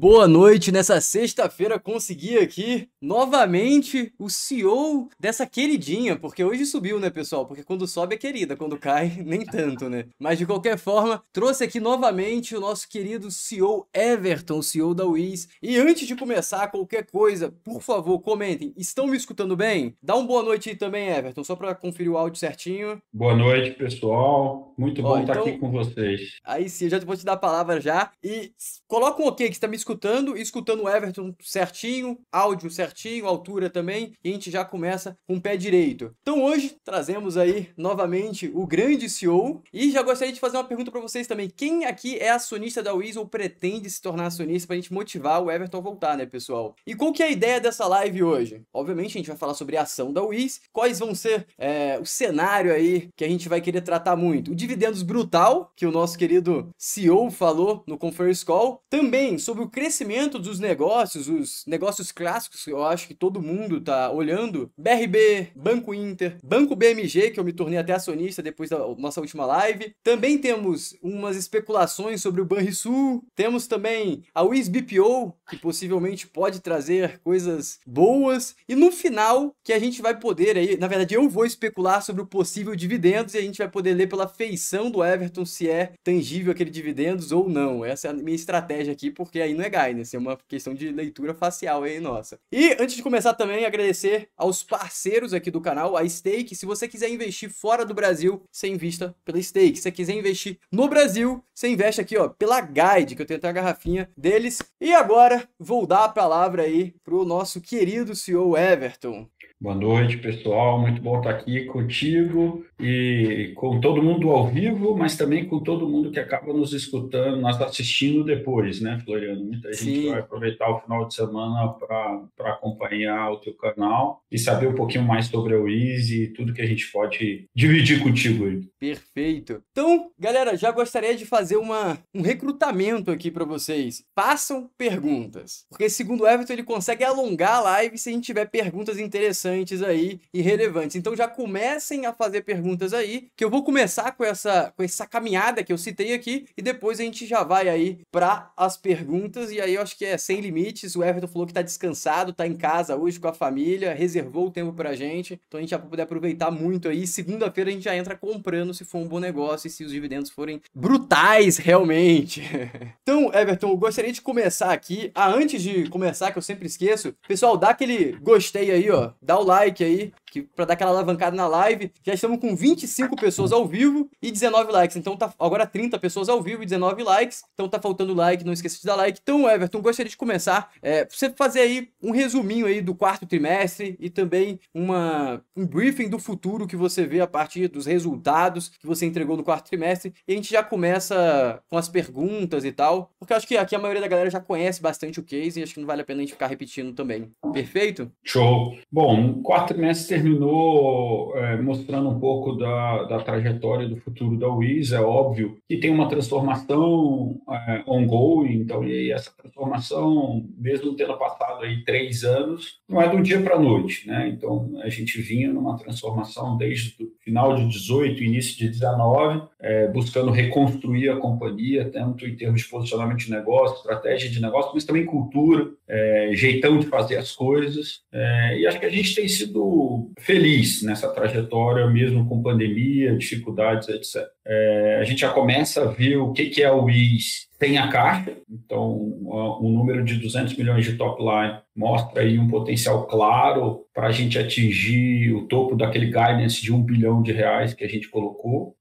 [0.00, 7.10] Boa noite, nessa sexta-feira consegui aqui novamente o CEO dessa queridinha, porque hoje subiu, né,
[7.10, 7.44] pessoal?
[7.44, 10.06] Porque quando sobe é querida, quando cai, nem tanto, né?
[10.18, 15.48] Mas de qualquer forma, trouxe aqui novamente o nosso querido CEO Everton, CEO da Wiz.
[15.62, 18.72] E antes de começar qualquer coisa, por favor, comentem.
[18.78, 19.94] Estão me escutando bem?
[20.02, 23.02] Dá uma boa noite aí também, Everton, só para conferir o áudio certinho.
[23.12, 24.72] Boa noite, pessoal.
[24.78, 26.38] Muito bom Ó, estar então, aqui com vocês.
[26.42, 28.10] Aí sim, eu já vou te dar a palavra já.
[28.24, 28.50] E
[28.88, 29.89] coloca um ok que está me escutando,
[30.36, 35.40] escutando o Everton certinho, áudio certinho, altura também, e a gente já começa com o
[35.40, 36.14] pé direito.
[36.22, 40.90] Então hoje trazemos aí novamente o grande CEO e já gostaria de fazer uma pergunta
[40.90, 41.48] para vocês também.
[41.48, 45.42] Quem aqui é acionista da Wiz ou pretende se tornar acionista para a gente motivar
[45.42, 46.74] o Everton a voltar, né, pessoal?
[46.86, 48.62] E qual que é a ideia dessa live hoje?
[48.72, 52.06] Obviamente a gente vai falar sobre a ação da Wiz, quais vão ser é, o
[52.06, 54.52] cenário aí que a gente vai querer tratar muito.
[54.52, 59.70] O dividendos brutal, que o nosso querido CEO falou no Conference Call, também sobre o
[59.80, 64.70] crescimento dos negócios, os negócios clássicos que eu acho que todo mundo tá olhando.
[64.76, 69.46] BRB, Banco Inter, Banco BMG, que eu me tornei até acionista depois da nossa última
[69.46, 69.94] live.
[70.02, 73.24] Também temos umas especulações sobre o Banrisul.
[73.34, 78.54] Temos também a WISBPO, que possivelmente pode trazer coisas boas.
[78.68, 82.20] E no final, que a gente vai poder aí, na verdade eu vou especular sobre
[82.20, 85.94] o possível dividendos e a gente vai poder ler pela feição do Everton se é
[86.04, 87.82] tangível aquele dividendos ou não.
[87.82, 90.90] Essa é a minha estratégia aqui, porque aí não é guidance, é uma questão de
[90.90, 92.38] leitura facial aí nossa.
[92.52, 96.54] E antes de começar também, agradecer aos parceiros aqui do canal, a Stake.
[96.54, 99.76] Se você quiser investir fora do Brasil, você invista pela Stake.
[99.76, 103.38] Se você quiser investir no Brasil, você investe aqui, ó, pela Guide, que eu tenho
[103.38, 104.60] até a garrafinha deles.
[104.80, 109.28] E agora, vou dar a palavra aí pro nosso querido CEO Everton.
[109.62, 110.80] Boa noite, pessoal.
[110.80, 115.86] Muito bom estar aqui contigo e com todo mundo ao vivo, mas também com todo
[115.86, 119.44] mundo que acaba nos escutando, nos assistindo depois, né, Floriano?
[119.44, 119.94] Muita Sim.
[119.94, 124.74] gente vai aproveitar o final de semana para acompanhar o teu canal e saber um
[124.74, 128.62] pouquinho mais sobre o Easy e tudo que a gente pode dividir contigo aí.
[128.78, 129.62] Perfeito.
[129.72, 134.02] Então, galera, já gostaria de fazer uma, um recrutamento aqui para vocês.
[134.18, 138.46] Façam perguntas, porque segundo o Everton ele consegue alongar a live se a gente tiver
[138.46, 140.96] perguntas interessantes interessantes aí e relevantes.
[140.96, 145.06] Então já comecem a fazer perguntas aí, que eu vou começar com essa, com essa
[145.06, 149.50] caminhada que eu citei aqui e depois a gente já vai aí para as perguntas
[149.50, 150.96] e aí eu acho que é sem limites.
[150.96, 154.50] O Everton falou que tá descansado, tá em casa hoje com a família, reservou o
[154.50, 157.06] tempo pra gente, então a gente já vai poder aproveitar muito aí.
[157.06, 160.30] Segunda-feira a gente já entra comprando se for um bom negócio e se os dividendos
[160.30, 162.42] forem brutais realmente.
[163.02, 165.10] então, Everton, eu gostaria de começar aqui.
[165.14, 169.10] Ah, antes de começar, que eu sempre esqueço, pessoal, dá aquele gostei aí, ó.
[169.20, 171.92] Dá o like aí, que para dar aquela alavancada na live.
[172.04, 174.96] Já estamos com 25 pessoas ao vivo e 19 likes.
[174.96, 177.42] Então tá agora 30 pessoas ao vivo e 19 likes.
[177.54, 179.18] Então tá faltando like, não esqueça de dar like.
[179.22, 183.96] Então, Everton, gostaria de começar é, você fazer aí um resuminho aí do quarto trimestre
[183.98, 188.86] e também uma um briefing do futuro que você vê a partir dos resultados que
[188.86, 190.14] você entregou no quarto trimestre.
[190.26, 193.78] E a gente já começa com as perguntas e tal, porque acho que aqui a
[193.78, 196.20] maioria da galera já conhece bastante o case e acho que não vale a pena
[196.20, 197.30] a gente ficar repetindo também.
[197.52, 198.10] Perfeito?
[198.22, 198.78] Show.
[198.90, 204.48] Bom, o quarto trimestre terminou é, mostrando um pouco da, da trajetória do futuro da
[204.48, 204.92] Wiz.
[204.92, 211.64] É óbvio que tem uma transformação é, ongoing, então, e essa transformação, mesmo tendo passado
[211.64, 214.28] aí três anos, não é do dia para a noite, né?
[214.28, 219.88] Então, a gente vinha numa transformação desde o final de 18, início de 19, é,
[219.88, 224.84] buscando reconstruir a companhia, tanto em termos de posicionamento de negócio, estratégia de negócio, mas
[224.84, 228.00] também cultura, é, jeitão de fazer as coisas.
[228.12, 233.88] É, e acho que a gente tem sido feliz nessa trajetória, mesmo com pandemia, dificuldades,
[233.88, 234.26] etc.
[234.52, 237.88] É, a gente já começa a ver o que, que é o WIS tem a
[237.88, 243.84] caixa, então o número de 200 milhões de top line mostra aí um potencial claro
[243.94, 247.88] para a gente atingir o topo daquele guidance de um bilhão de reais que a
[247.88, 248.74] gente colocou.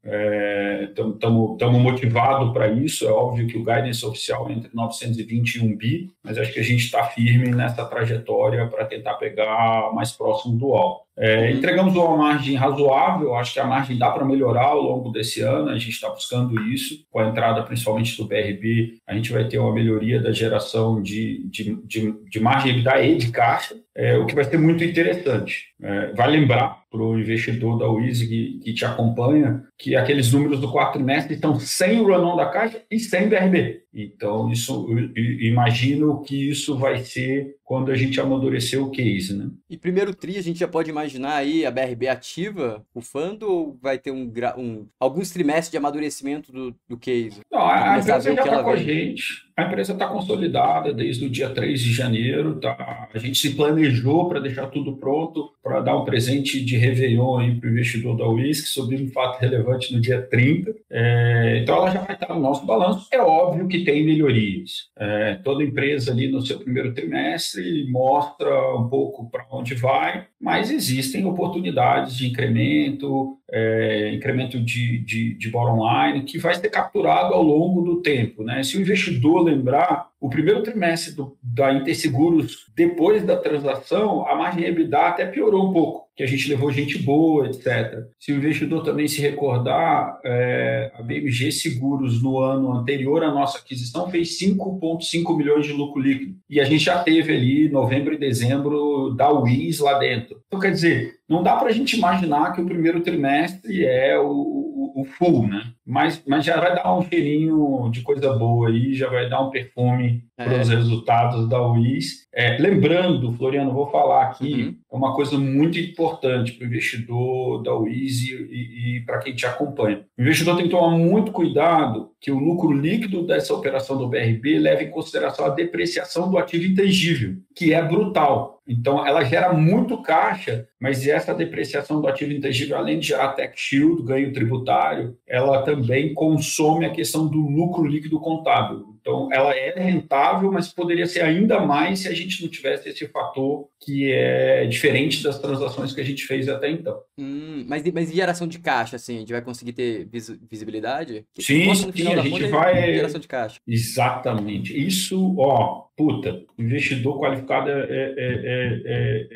[0.82, 3.06] Estamos é, motivados para isso.
[3.06, 6.60] É óbvio que o guidance oficial é entre 920 e 1 bi, mas acho que
[6.62, 11.09] a gente está firme nessa trajetória para tentar pegar mais próximo do alto.
[11.22, 15.42] É, entregamos uma margem razoável, acho que a margem dá para melhorar ao longo desse
[15.42, 19.46] ano, a gente está buscando isso, com a entrada principalmente do BRB, a gente vai
[19.46, 24.18] ter uma melhoria da geração de, de, de, de margem EBITDA e de caixa, é,
[24.18, 25.74] o que vai ser muito interessante.
[25.82, 30.60] É, vai lembrar para o investidor da Wiz que, que, te acompanha que aqueles números
[30.60, 33.84] do quarto trimestre estão sem o run da caixa e sem BRB.
[33.94, 39.50] Então, isso, imagino que isso vai ser quando a gente amadurecer o case, né?
[39.70, 43.78] E primeiro tri, a gente já pode imaginar aí a BRB ativa, o fundo, ou
[43.82, 47.42] vai ter um, um alguns trimestres de amadurecimento do, do case?
[47.52, 49.24] Não, a, a empresa já está com a gente.
[49.56, 52.60] A empresa está consolidada desde o dia 3 de janeiro.
[52.60, 53.10] Tá?
[53.14, 53.56] A gente se
[53.90, 58.28] planejou para deixar tudo pronto, para dar um presente de Réveillon para o investidor da
[58.28, 60.76] UIS, que subiu um fato relevante no dia 30.
[60.90, 63.08] É, então, ela já vai estar no nosso balanço.
[63.12, 64.90] É óbvio que tem melhorias.
[64.98, 70.72] É, toda empresa ali no seu primeiro trimestre mostra um pouco para onde vai, mas
[70.72, 77.34] existem oportunidades de incremento, é, incremento de, de, de bottom line, que vai ser capturado
[77.34, 78.44] ao longo do tempo.
[78.44, 78.64] Né?
[78.64, 84.66] Se o investidor lembrar, o primeiro trimestre do, da Interseguros, depois da transação, a margem
[84.66, 88.04] EBITDA até piorou um pouco, que a gente levou gente boa, etc.
[88.20, 93.58] Se o investidor também se recordar, é, a BMG Seguros, no ano anterior à nossa
[93.58, 96.36] aquisição, fez 5,5 milhões de lucro líquido.
[96.50, 100.42] E a gente já teve ali novembro e dezembro da WIS lá dentro.
[100.46, 104.69] Então, quer dizer, não dá para a gente imaginar que o primeiro trimestre é o
[104.96, 105.72] o, full, né?
[105.86, 109.50] Mas, mas já vai dar um cheirinho de coisa boa aí, já vai dar um
[109.50, 110.46] perfume é.
[110.46, 112.28] para os resultados da UIS.
[112.34, 114.76] É, lembrando, Floriano, vou falar aqui, uhum.
[114.92, 119.34] é uma coisa muito importante para o investidor da UIS e, e, e para quem
[119.34, 120.06] te acompanha.
[120.18, 124.60] O investidor tem que tomar muito cuidado que o lucro líquido dessa operação do BRB
[124.60, 128.59] leve em consideração a depreciação do ativo intangível, que é brutal.
[128.70, 133.60] Então, ela gera muito caixa, mas essa depreciação do ativo intangível, além de gerar tax
[133.60, 138.89] shield, ganho tributário, ela também consome a questão do lucro líquido contábil.
[139.00, 143.08] Então, ela é rentável, mas poderia ser ainda mais se a gente não tivesse esse
[143.08, 147.00] fator que é diferente das transações que a gente fez até então.
[147.18, 150.08] Hum, mas, mas geração de caixa, assim, a gente vai conseguir ter
[150.50, 151.26] visibilidade?
[151.40, 152.94] Sim, sim, a gente vai...
[152.94, 153.60] Geração de caixa.
[153.68, 154.78] Exatamente.
[154.78, 157.86] Isso, ó, puta, investidor qualificado é,
[158.18, 159.28] é,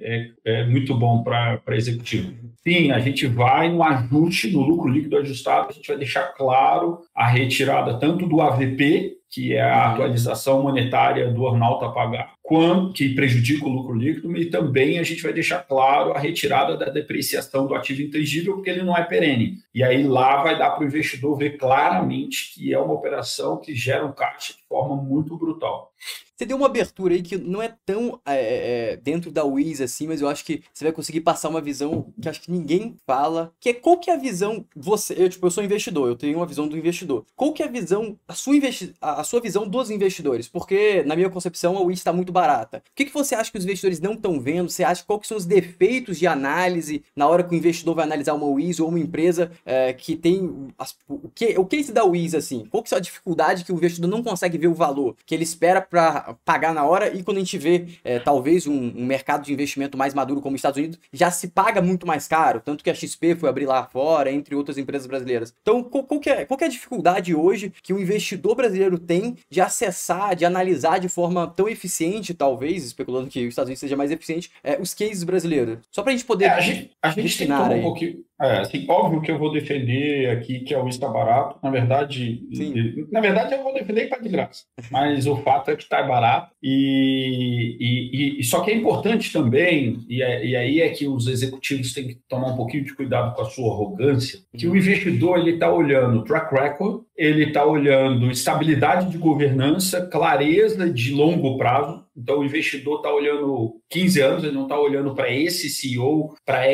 [0.00, 2.34] é, é muito bom para executivo.
[2.66, 7.00] Sim, a gente vai no ajuste, no lucro líquido ajustado, a gente vai deixar claro
[7.14, 12.92] a retirada tanto do AVP, que é a atualização monetária do ornalto a pagar, quanto,
[12.92, 16.86] que prejudica o lucro líquido, e também a gente vai deixar claro a retirada da
[16.86, 19.58] depreciação do ativo intangível, porque ele não é perene.
[19.74, 23.74] E aí lá vai dar para o investidor ver claramente que é uma operação que
[23.74, 25.92] gera um caixa de forma muito brutal.
[26.36, 30.06] Você deu uma abertura aí que não é tão é, é, dentro da Wiz assim,
[30.06, 33.52] mas eu acho que você vai conseguir passar uma visão que acho que ninguém fala,
[33.58, 36.36] que é qual que é a visão, você, eu, tipo, eu sou investidor, eu tenho
[36.36, 37.24] uma visão do investidor.
[37.34, 40.46] Qual que é a visão, a sua, investi a, a sua visão dos investidores?
[40.46, 42.78] Porque, na minha concepção, a Wiz está muito barata.
[42.78, 44.68] O que, que você acha que os investidores não estão vendo?
[44.68, 48.34] Você acha quais são os defeitos de análise na hora que o investidor vai analisar
[48.34, 52.34] uma Wiz ou uma empresa é, que tem as, o, que, o case da Wiz,
[52.34, 52.66] assim?
[52.66, 55.44] Qual que é a dificuldade que o investidor não consegue ver o valor, que ele
[55.44, 59.44] espera para pagar na hora e quando a gente vê é, talvez um, um, mercado
[59.44, 62.82] de investimento mais maduro como os Estados Unidos, já se paga muito mais caro, tanto
[62.82, 65.54] que a XP foi abrir lá fora, entre outras empresas brasileiras.
[65.62, 68.98] Então, qual, qual, que, é, qual que é a dificuldade hoje que o investidor brasileiro
[68.98, 73.80] tem de acessar, de analisar de forma tão eficiente, talvez, especulando que os Estados Unidos
[73.80, 75.78] seja mais eficiente, é, os cases brasileiros?
[75.90, 76.46] Só para a gente poder.
[76.46, 79.38] É, a gente, a gente tem que tomar um pouquinho é, assim, óbvio que eu
[79.38, 81.58] vou defender aqui que a Wii está barato.
[81.62, 83.06] Na verdade, Sim.
[83.10, 84.64] na verdade eu vou defender que está de graça.
[84.90, 86.52] Mas o fato é que está barato.
[86.62, 91.26] E, e, e, só que é importante também, e, é, e aí é que os
[91.28, 95.38] executivos têm que tomar um pouquinho de cuidado com a sua arrogância, que o investidor
[95.38, 102.04] ele está olhando track record, ele está olhando estabilidade de governança, clareza de longo prazo.
[102.16, 106.70] Então, o investidor está olhando 15 anos, ele não está olhando para esse CEO, para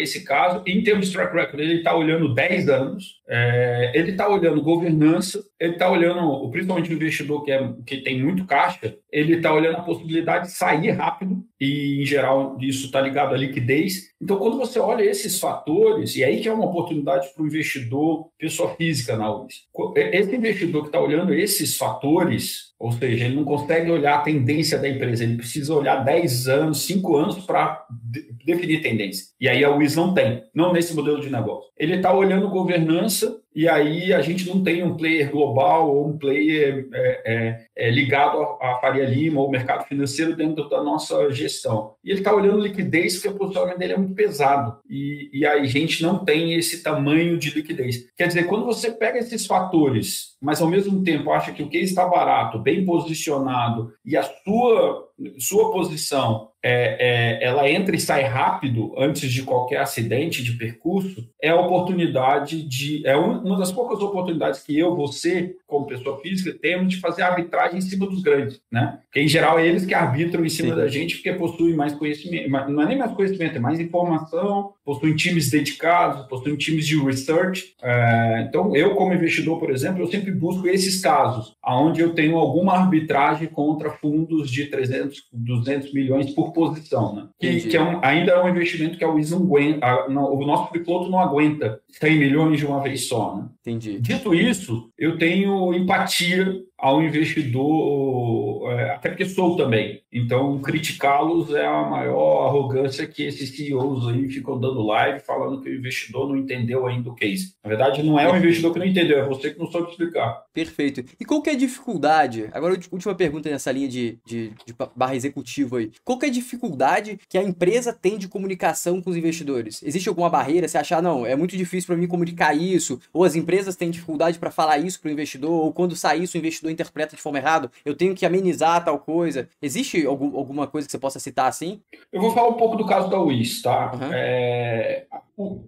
[0.00, 0.62] esse caso.
[0.66, 5.42] Em termos de track record, ele está olhando 10 anos, é, ele está olhando governança,
[5.60, 9.78] ele está olhando, principalmente o investidor que, é, que tem muito caixa, ele está olhando
[9.78, 14.14] a possibilidade de sair rápido, e em geral isso está ligado à liquidez.
[14.22, 18.28] Então, quando você olha esses fatores, e aí que é uma oportunidade para o investidor,
[18.38, 19.64] pessoa física na UIS,
[19.96, 24.78] esse investidor que está olhando esses fatores, ou seja, ele não consegue olhar a tendência
[24.78, 29.26] da empresa, ele precisa olhar 10 anos, 5 anos para de definir tendência.
[29.40, 31.68] E aí a UIS não tem, não nesse modelo de negócio.
[31.76, 36.16] Ele está olhando governança e aí a gente não tem um player global ou um
[36.16, 41.94] player é, é, é ligado à Faria Lima ou mercado financeiro dentro da nossa gestão.
[42.04, 45.62] E ele está olhando liquidez porque o posicionamento dele é muito pesado e, e aí
[45.62, 48.08] a gente não tem esse tamanho de liquidez.
[48.16, 51.78] Quer dizer, quando você pega esses fatores, mas ao mesmo tempo acha que o que
[51.78, 55.07] está barato, bem posicionado e a sua
[55.38, 61.28] sua posição é, é, ela entra e sai rápido antes de qualquer acidente de percurso,
[61.42, 63.06] é a oportunidade de.
[63.06, 67.78] É uma das poucas oportunidades que eu, você, como pessoa física, temos de fazer arbitragem
[67.78, 69.00] em cima dos grandes, né?
[69.04, 70.76] Porque, em geral, é eles que arbitram em cima Sim.
[70.76, 72.48] da gente porque possuem mais conhecimento.
[72.48, 77.74] Não é nem mais conhecimento, é mais informação, possuem times dedicados, possuem times de research.
[77.82, 82.38] É, então, eu, como investidor, por exemplo, eu sempre busco esses casos, onde eu tenho
[82.38, 87.28] alguma arbitragem contra fundos de 300, 200 milhões por posição, né?
[87.38, 90.46] Que, que é um, ainda é um investimento que a Wiz não aguenta, não, o
[90.46, 93.48] nosso free não aguenta 100 milhões de uma vez só, né?
[93.60, 94.00] Entendi.
[94.00, 100.00] Dito isso, eu tenho empatia ao investidor, é, até porque sou também.
[100.12, 105.68] Então, criticá-los é a maior arrogância que esses CEOs aí ficam dando live falando que
[105.68, 107.54] o investidor não entendeu ainda o case.
[107.64, 110.44] Na verdade, não é o investidor que não entendeu, é você que não soube explicar.
[110.54, 111.04] Perfeito.
[111.18, 112.48] E qual que é a dificuldade?
[112.52, 115.90] Agora, última pergunta nessa linha de, de, de barra executiva aí.
[116.04, 119.82] Qual que é a dificuldade que a empresa tem de comunicação com os investidores?
[119.82, 120.68] Existe alguma barreira?
[120.68, 123.00] Você achar, não, é muito difícil para mim comunicar isso?
[123.12, 125.50] Ou as empresas têm dificuldade para falar isso para o investidor?
[125.50, 128.98] Ou quando sair isso, o investidor interpreta de forma errada, eu tenho que amenizar tal
[128.98, 129.48] coisa.
[129.60, 131.80] Existe algum, alguma coisa que você possa citar assim?
[132.12, 133.92] Eu vou falar um pouco do caso da Wiz, tá?
[133.94, 134.10] Uhum.
[134.12, 135.06] É,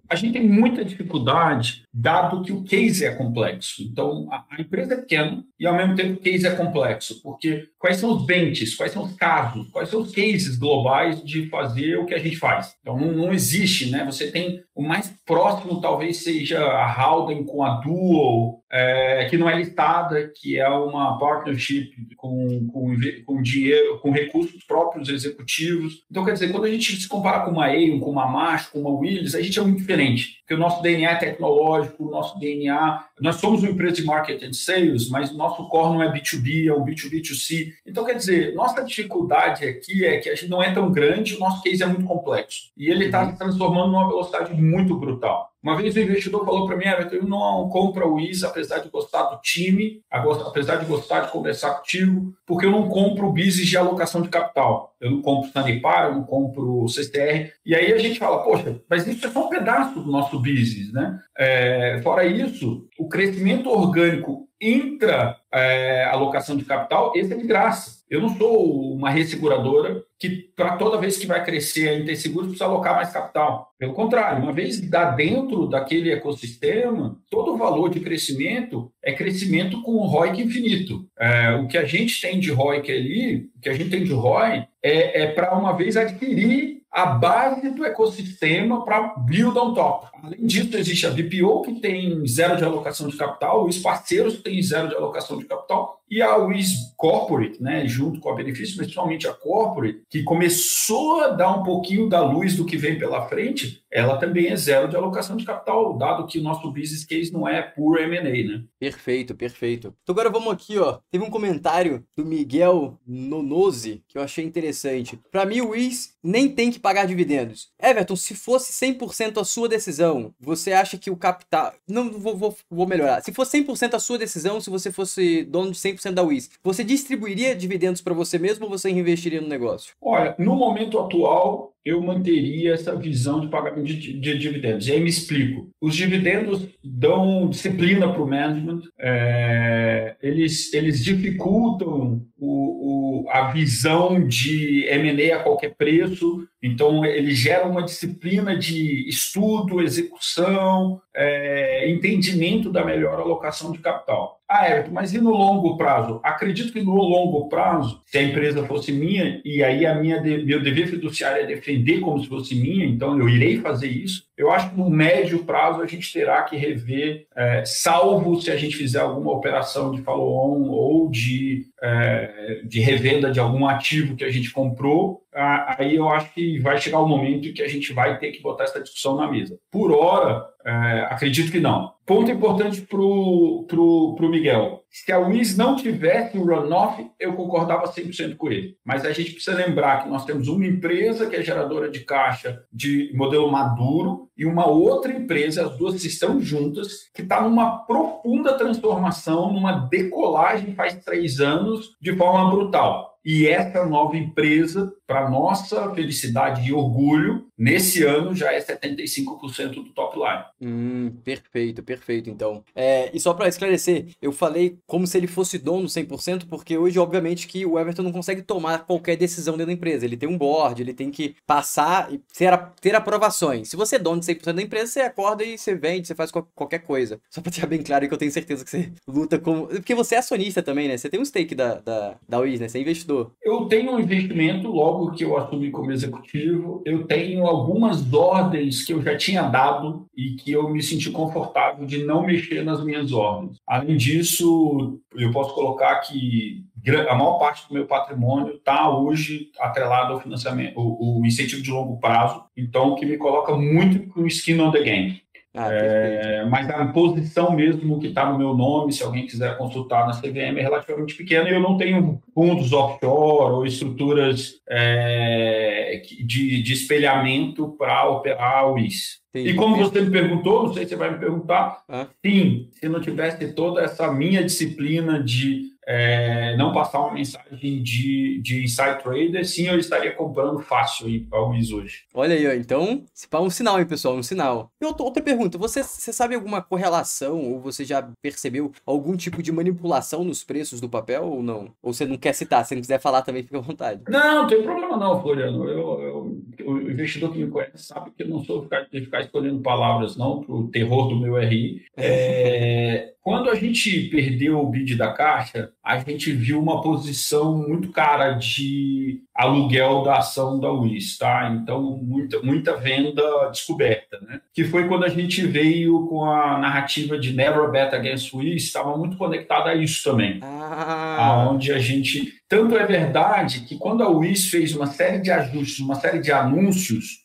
[0.09, 3.83] a gente tem muita dificuldade, dado que o case é complexo.
[3.83, 7.69] Então, a, a, empresa é pequena e, ao mesmo tempo, o case é complexo, porque
[7.79, 11.97] quais são os benches, quais são os casos, quais são os cases globais de fazer
[11.97, 12.75] o que a gente faz?
[12.81, 14.05] Então, não, não existe, né?
[14.05, 19.49] Você tem o mais próximo, talvez seja a Howden com a Dual, é, que não
[19.49, 26.05] é listada, que é uma partnership com, com, com dinheiro, com recursos próprios executivos.
[26.11, 28.81] Então, quer dizer, quando a gente se compara com uma Aon, com uma Marsh, com
[28.81, 32.39] uma Willis, a gente é muito diferente, porque o nosso DNA é tecnológico, o nosso
[32.39, 36.13] DNA, nós somos uma empresa de marketing and sales, mas o nosso core não é
[36.13, 37.73] B2B, é um B2B2C.
[37.87, 41.39] Então, quer dizer, nossa dificuldade aqui é que a gente não é tão grande, o
[41.39, 42.71] nosso case é muito complexo.
[42.77, 45.50] E ele está se transformando numa velocidade muito brutal.
[45.63, 48.89] Uma vez o investidor falou para mim, Everton, eu não compro o ISA, apesar de
[48.89, 53.69] gostar do time, apesar de gostar de conversar contigo, porque eu não compro o business
[53.69, 54.97] de alocação de capital.
[54.99, 57.53] Eu não compro Sanepar, eu não compro CTR.
[57.65, 60.93] E aí a gente fala, poxa, mas isso é só um pedaço do nosso business,
[60.93, 61.19] né?
[61.39, 68.00] É, fora isso, o crescimento orgânico intra é, alocação de capital, esse é de graça.
[68.11, 72.65] Eu não sou uma resseguradora que, para toda vez que vai crescer a Interseguros, precisa
[72.65, 73.73] alocar mais capital.
[73.79, 79.81] Pelo contrário, uma vez dá dentro daquele ecossistema, todo o valor de crescimento é crescimento
[79.83, 81.07] com ROIC infinito.
[81.19, 84.13] É, o que a gente tem de ROIC ali, o que a gente tem de
[84.13, 90.09] ROI, é, é para uma vez adquirir a base do ecossistema para build on top.
[90.23, 94.61] Além disso, existe a VPO, que tem zero de alocação de capital, os parceiros têm
[94.63, 99.29] zero de alocação de capital, e a WIS Corporate, né, junto com a Benefício, principalmente
[99.29, 103.80] a Corporate, que começou a dar um pouquinho da luz do que vem pela frente,
[103.91, 107.49] ela também é zero de alocação de capital, dado que o nosso business case não
[107.49, 108.65] é puro M&A, né?
[108.79, 109.95] Perfeito, perfeito.
[110.03, 110.99] Então agora vamos aqui, ó.
[111.11, 115.19] Teve um comentário do Miguel Nonose que eu achei interessante.
[115.31, 117.71] Para mim, o WIS nem tem que pagar dividendos.
[117.83, 121.73] Everton, se fosse 100% a sua decisão, você acha que o capital...
[121.89, 123.23] Não, vou, vou, vou melhorar.
[123.23, 126.85] Se fosse 100% a sua decisão, se você fosse dono de 100% da WIS, você
[126.85, 129.95] distribuiria dividendos para você mesmo ou você reinvestiria no negócio?
[130.01, 134.87] Olha, no momento atual, eu manteria essa visão de pagamento de, de, dividendos.
[134.87, 135.71] E aí me explico.
[135.81, 144.27] Os dividendos dão disciplina para o management, é, eles, eles dificultam o, o, a visão
[144.27, 152.71] de M&A a qualquer preço, então eles geram uma disciplina de estudo, execução, é, entendimento
[152.71, 154.41] da melhor alocação de capital.
[154.49, 156.21] Ah, Everton, mas e no longo prazo?
[156.25, 160.61] Acredito que no longo prazo, se a empresa fosse minha, e aí a minha meu
[160.61, 164.25] dever fiduciário é defender como se fosse minha, então eu irei fazer isso.
[164.37, 168.57] Eu acho que no médio prazo a gente terá que rever, é, salvo se a
[168.57, 174.25] gente fizer alguma operação de follow-on ou de, é, de revenda de algum ativo que
[174.25, 178.19] a gente comprou, aí eu acho que vai chegar o momento que a gente vai
[178.19, 179.59] ter que botar essa discussão na mesa.
[179.71, 181.93] Por hora, é, acredito que não.
[182.05, 184.83] Ponto importante para o pro, pro Miguel.
[184.91, 188.77] Se a Wiz não tivesse o runoff, eu concordava 100% com ele.
[188.85, 192.61] Mas a gente precisa lembrar que nós temos uma empresa que é geradora de caixa
[192.73, 198.55] de modelo maduro e uma outra empresa, as duas estão juntas, que está numa profunda
[198.55, 203.11] transformação, numa decolagem faz três anos de forma brutal.
[203.25, 209.87] E essa nova empresa, para nossa felicidade e orgulho, nesse ano já é 75% do
[209.87, 210.45] top line.
[210.63, 212.63] Hum, perfeito, perfeito, então.
[212.77, 216.97] É, e só para esclarecer, eu falei como se ele fosse dono 100%, porque hoje,
[217.01, 220.05] obviamente, que o Everton não consegue tomar qualquer decisão dentro da empresa.
[220.05, 223.69] Ele tem um board, ele tem que passar e ter, ter aprovações.
[223.69, 226.31] Se você é dono de 100% da empresa, você acorda e você vende, você faz
[226.31, 227.21] qualquer coisa.
[227.29, 229.67] Só pra deixar bem claro que eu tenho certeza que você luta como...
[229.67, 230.97] Porque você é acionista também, né?
[230.97, 232.69] Você tem um stake da, da, da Wiz, né?
[232.69, 233.33] Você é investidor.
[233.43, 236.83] Eu tenho um investimento logo que eu assumi como executivo.
[236.85, 241.87] Eu tenho algumas ordens que eu já tinha dado e que eu me senti confortável
[241.87, 243.57] de não mexer nas minhas ordens.
[243.67, 246.65] Além disso, eu posso colocar que
[247.09, 251.99] a maior parte do meu patrimônio está hoje atrelado ao financiamento, o, incentivo de longo
[251.99, 255.21] prazo, então que me coloca muito com skin on the game.
[255.53, 260.07] Ah, é, mas a posição mesmo que está no meu nome, se alguém quiser consultar
[260.07, 266.73] na CVM, é relativamente pequena eu não tenho fundos offshore ou estruturas é, de, de
[266.73, 269.20] espelhamento para operar o IS.
[269.35, 272.07] E como você me perguntou, não sei se você vai me perguntar, ah.
[272.25, 278.41] sim, se não tivesse toda essa minha disciplina de é, não passar uma mensagem de,
[278.41, 282.05] de inside trader, sim, eu estaria comprando fácil o Wiz hoje.
[282.15, 284.71] Olha aí, ó, então, se pá, um sinal, hein, pessoal, um sinal.
[284.81, 289.51] E outra pergunta, você, você sabe alguma correlação, ou você já percebeu algum tipo de
[289.51, 291.73] manipulação nos preços do papel, ou não?
[291.83, 294.03] Ou você não quer citar, se não quiser falar também, fica à vontade.
[294.09, 295.69] Não, não tem problema não, Floriano.
[295.69, 299.61] Eu, eu, o investidor que me conhece sabe que eu não sou de ficar escolhendo
[299.61, 301.83] palavras, não, para o terror do meu RI.
[301.97, 307.93] É, quando a gente perdeu o bid da Caixa, a gente viu uma posição muito
[307.93, 311.51] cara de aluguel da ação da UIS, tá?
[311.55, 314.41] Então, muita, muita venda descoberta, né?
[314.53, 318.97] Que foi quando a gente veio com a narrativa de Never Bet Against UIS, estava
[318.97, 320.41] muito conectada a isso também.
[320.43, 321.49] Ah.
[321.51, 325.79] Onde a gente tanto é verdade que quando a UIS fez uma série de ajustes,
[325.79, 326.80] uma série de anúncios,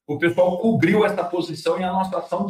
[0.08, 2.48] o pessoal cobriu essa posição e a nossa ação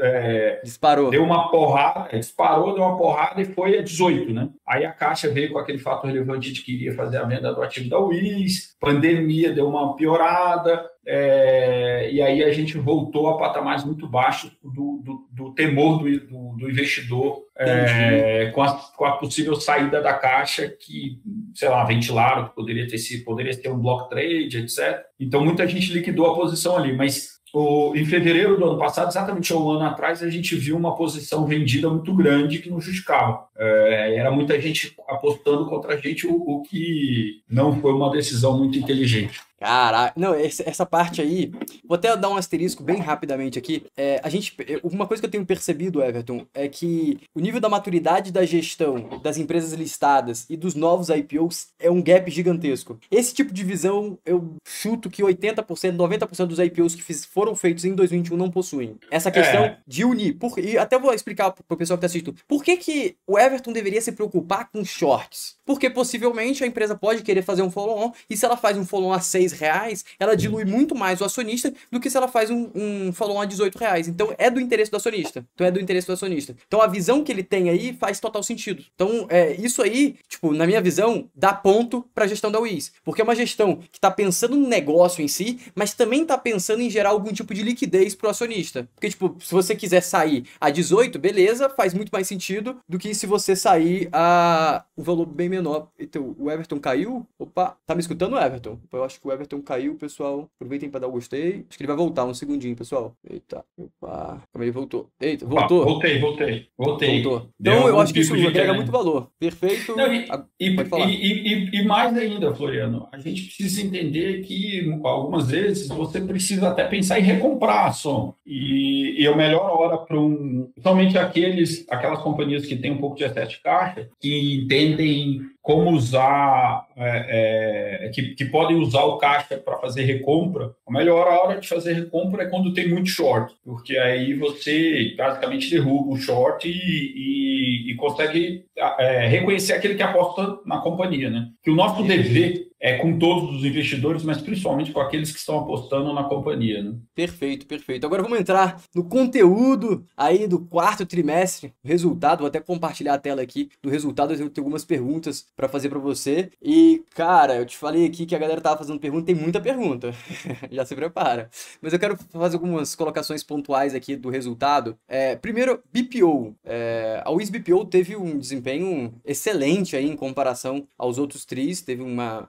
[0.00, 1.10] é, disparou.
[1.10, 4.48] Deu uma porrada, disparou, deu uma porrada e foi a 18, né?
[4.66, 7.62] Aí a Caixa veio com aquele fato relevante de que iria fazer a venda do
[7.62, 13.82] ativo da UIS, pandemia deu uma piorada, é, e aí a gente voltou a patamares
[13.82, 19.12] muito baixos do, do, do temor do, do, do investidor é, com, a, com, a,
[19.12, 21.18] possível saída da caixa que,
[21.54, 25.02] sei lá, ventilaram que poderia ter sido, poderia ter um block trade, etc.
[25.18, 29.54] Então muita gente liquidou a posição ali, mas o, em fevereiro do ano passado, exatamente
[29.54, 33.46] um ano atrás, a gente viu uma posição vendida muito grande que não justificava.
[33.56, 38.58] É, era muita gente apostando contra a gente, o, o que não foi uma decisão
[38.58, 39.40] muito inteligente.
[39.58, 41.50] Caraca, não, essa parte aí,
[41.84, 43.84] vou até dar um asterisco bem rapidamente aqui.
[43.96, 47.68] É, a gente, uma coisa que eu tenho percebido, Everton, é que o nível da
[47.68, 52.98] maturidade da gestão das empresas listadas e dos novos IPOs é um gap gigantesco.
[53.10, 57.84] Esse tipo de visão, eu chuto que 80%, 90% dos IPOs que fiz, foram feitos
[57.84, 58.96] em 2021 não possuem.
[59.10, 59.78] Essa questão é.
[59.86, 63.16] de unir, por, e até vou explicar pro pessoal que tá assistindo, por que que
[63.26, 65.56] o Everton deveria se preocupar com shorts?
[65.66, 69.12] Porque possivelmente a empresa pode querer fazer um follow-on e se ela faz um follow-on
[69.12, 72.70] a 6 reais, ela dilui muito mais o acionista do que se ela faz um,
[72.74, 74.08] um follow-on a 18 reais.
[74.08, 75.44] Então é do interesse do acionista.
[75.54, 76.56] Então é do interesse do acionista.
[76.66, 78.84] Então a visão que ele tem aí faz total sentido.
[78.94, 82.92] Então é, isso aí, tipo, na minha visão, dá ponto para a gestão da Wiz.
[83.04, 86.82] Porque é uma gestão que está pensando no negócio em si, mas também está pensando
[86.82, 88.88] em gerar algum tipo de liquidez pro acionista.
[88.94, 93.14] Porque, tipo, se você quiser sair a 18, beleza, faz muito mais sentido do que
[93.14, 95.88] se você sair a um valor bem menor.
[95.98, 97.26] Então, o Everton caiu.
[97.38, 98.78] Opa, tá me escutando, Everton?
[98.92, 100.48] Eu acho que o Everton caiu, pessoal.
[100.56, 101.64] Aproveitem para dar o gostei.
[101.68, 103.14] Acho que ele vai voltar um segundinho, pessoal.
[103.28, 104.42] Eita, opa.
[104.58, 105.08] Ele voltou?
[105.20, 105.84] Eita, voltou.
[105.84, 106.66] voltei, voltei.
[106.76, 107.22] Voltei.
[107.22, 107.48] Voltou.
[107.60, 109.28] Então, eu acho que isso agrega muito valor.
[109.38, 109.96] Perfeito.
[109.96, 110.26] Não, e,
[110.58, 111.08] e, falar.
[111.08, 116.84] E, e, mais ainda, Floriano, a gente precisa entender que algumas vezes você precisa até
[116.84, 118.34] pensar em recomprar a ação.
[118.46, 120.70] E, e a melhor hora para um.
[120.82, 125.90] Somente aqueles, aquelas companhias que têm um pouco de excesso de caixa, que entendem como
[125.90, 131.60] usar, é, é, que, que, podem usar o caixa para fazer recompra, a melhor hora
[131.60, 136.66] de fazer recompra é quando tem muito short, porque aí você basicamente derruba o short
[136.66, 138.64] e, e, e consegue
[138.98, 141.28] é, reconhecer aquele que aposta na companhia.
[141.28, 141.48] Né?
[141.62, 145.58] Que o nosso dever é com todos os investidores, mas principalmente com aqueles que estão
[145.58, 146.82] apostando na companhia.
[146.82, 146.94] Né?
[147.14, 148.06] Perfeito, perfeito.
[148.06, 153.42] Agora vamos entrar no conteúdo aí do quarto trimestre, resultado, vou até compartilhar a tela
[153.42, 156.50] aqui do resultado, eu tenho algumas perguntas para fazer para você.
[156.62, 160.14] E, cara, eu te falei aqui que a galera tava fazendo pergunta, tem muita pergunta.
[160.70, 161.50] Já se prepara.
[161.82, 164.96] Mas eu quero fazer algumas colocações pontuais aqui do resultado.
[165.08, 166.54] É, primeiro, BPO.
[166.64, 172.02] É, a WIS BPO teve um desempenho excelente aí em comparação aos outros TRIs, teve
[172.02, 172.48] uma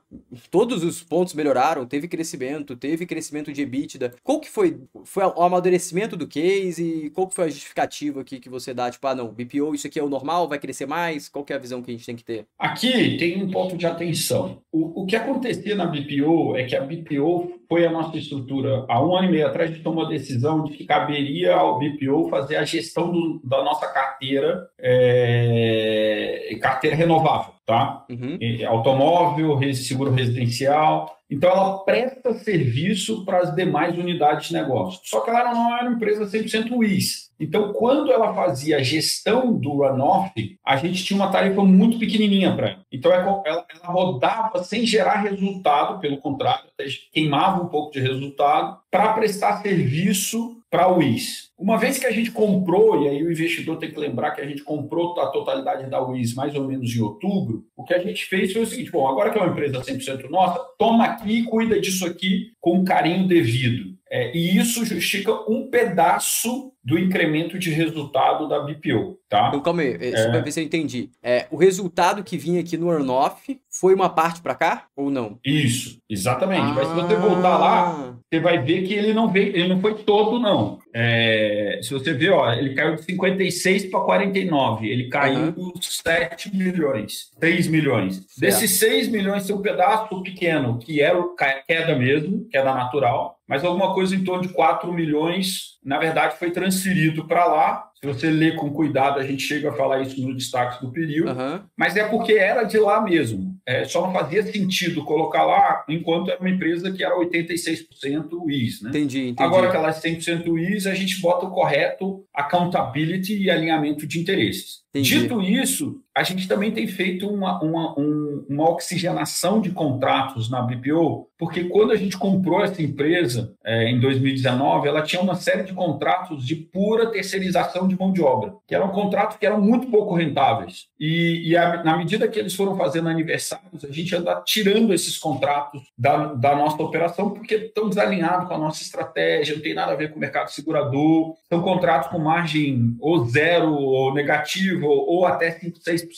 [0.50, 4.14] todos os pontos melhoraram, teve crescimento, teve crescimento de EBITDA.
[4.24, 8.40] Qual que foi, foi o amadurecimento do case e qual que foi a justificativa aqui
[8.40, 8.90] que você dá?
[8.90, 11.28] Tipo, ah, não, BPO, isso aqui é o normal, vai crescer mais?
[11.30, 12.46] Qual que é a visão que a gente tem que ter?
[12.58, 14.62] Aqui tem um ponto de atenção.
[14.72, 18.84] O, o que acontecia na BPO é que a BPO foi a nossa estrutura.
[18.90, 21.78] Há um ano e meio atrás, a gente tomou a decisão de que caberia ao
[21.78, 28.04] BPO fazer a gestão do, da nossa carteira, é, carteira renovável, tá?
[28.10, 28.40] Uhum.
[28.68, 31.19] Automóvel, seguro residencial.
[31.30, 35.00] Então, ela presta serviço para as demais unidades de negócio.
[35.04, 37.30] Só que ela não era uma empresa 100% WIS.
[37.40, 40.32] Então, quando ela fazia a gestão do runoff,
[40.66, 42.86] a gente tinha uma tarefa muito pequenininha para ela.
[42.92, 46.66] Então, ela, ela, rodava sem gerar resultado, pelo contrário,
[47.14, 51.50] queimava um pouco de resultado para prestar serviço para o WIS.
[51.58, 54.46] Uma vez que a gente comprou, e aí o investidor tem que lembrar que a
[54.46, 58.26] gente comprou a totalidade da WIS mais ou menos em outubro, o que a gente
[58.26, 61.80] fez foi o seguinte: bom, agora que é uma empresa 100% nossa, toma e cuida
[61.80, 63.99] disso aqui com carinho devido.
[64.12, 69.50] É, e isso justifica um pedaço do incremento de resultado da BPO, tá?
[69.50, 70.18] Então, calma aí, é...
[70.18, 71.12] só para ver se eu entendi.
[71.22, 75.38] É, o resultado que vinha aqui no earn-off foi uma parte para cá ou não?
[75.46, 76.62] Isso, exatamente.
[76.62, 76.74] Ah...
[76.74, 78.14] Mas se você voltar lá, ah.
[78.28, 80.80] você vai ver que ele não veio, ele não foi todo, não.
[80.94, 85.74] É, se você ver, ó, ele caiu de 56 para 49, ele caiu uhum.
[85.80, 88.26] 7 milhões, 3 milhões.
[88.38, 91.20] Desses 6 milhões tem um pedaço pequeno, que era
[91.68, 96.52] queda mesmo, queda natural, mas alguma coisa em torno de 4 milhões, na verdade, foi
[96.52, 100.34] transferido para lá se você ler com cuidado, a gente chega a falar isso no
[100.34, 101.60] destaque do período, uhum.
[101.78, 103.54] mas é porque era de lá mesmo.
[103.66, 108.82] É, só não fazia sentido colocar lá enquanto era uma empresa que era 86% WIS.
[108.82, 108.90] Né?
[108.90, 109.44] Entendi, entendi.
[109.44, 114.18] Agora que ela é 100% WIS, a gente bota o correto accountability e alinhamento de
[114.18, 114.80] interesses.
[114.90, 115.20] Entendi.
[115.20, 120.62] Dito isso, a gente também tem feito uma, uma, um, uma oxigenação de contratos na
[120.62, 125.64] BPO, porque quando a gente comprou essa empresa é, em 2019, ela tinha uma série
[125.64, 129.88] de contratos de pura terceirização de mão de obra, que eram contratos que eram muito
[129.88, 130.88] pouco rentáveis.
[131.00, 135.18] E, e a, na medida que eles foram fazendo aniversários, a gente anda tirando esses
[135.18, 139.94] contratos da, da nossa operação, porque estão desalinhados com a nossa estratégia, não tem nada
[139.94, 145.26] a ver com o mercado segurador, são contratos com margem ou zero ou negativo, ou
[145.26, 146.09] até 5, 6%.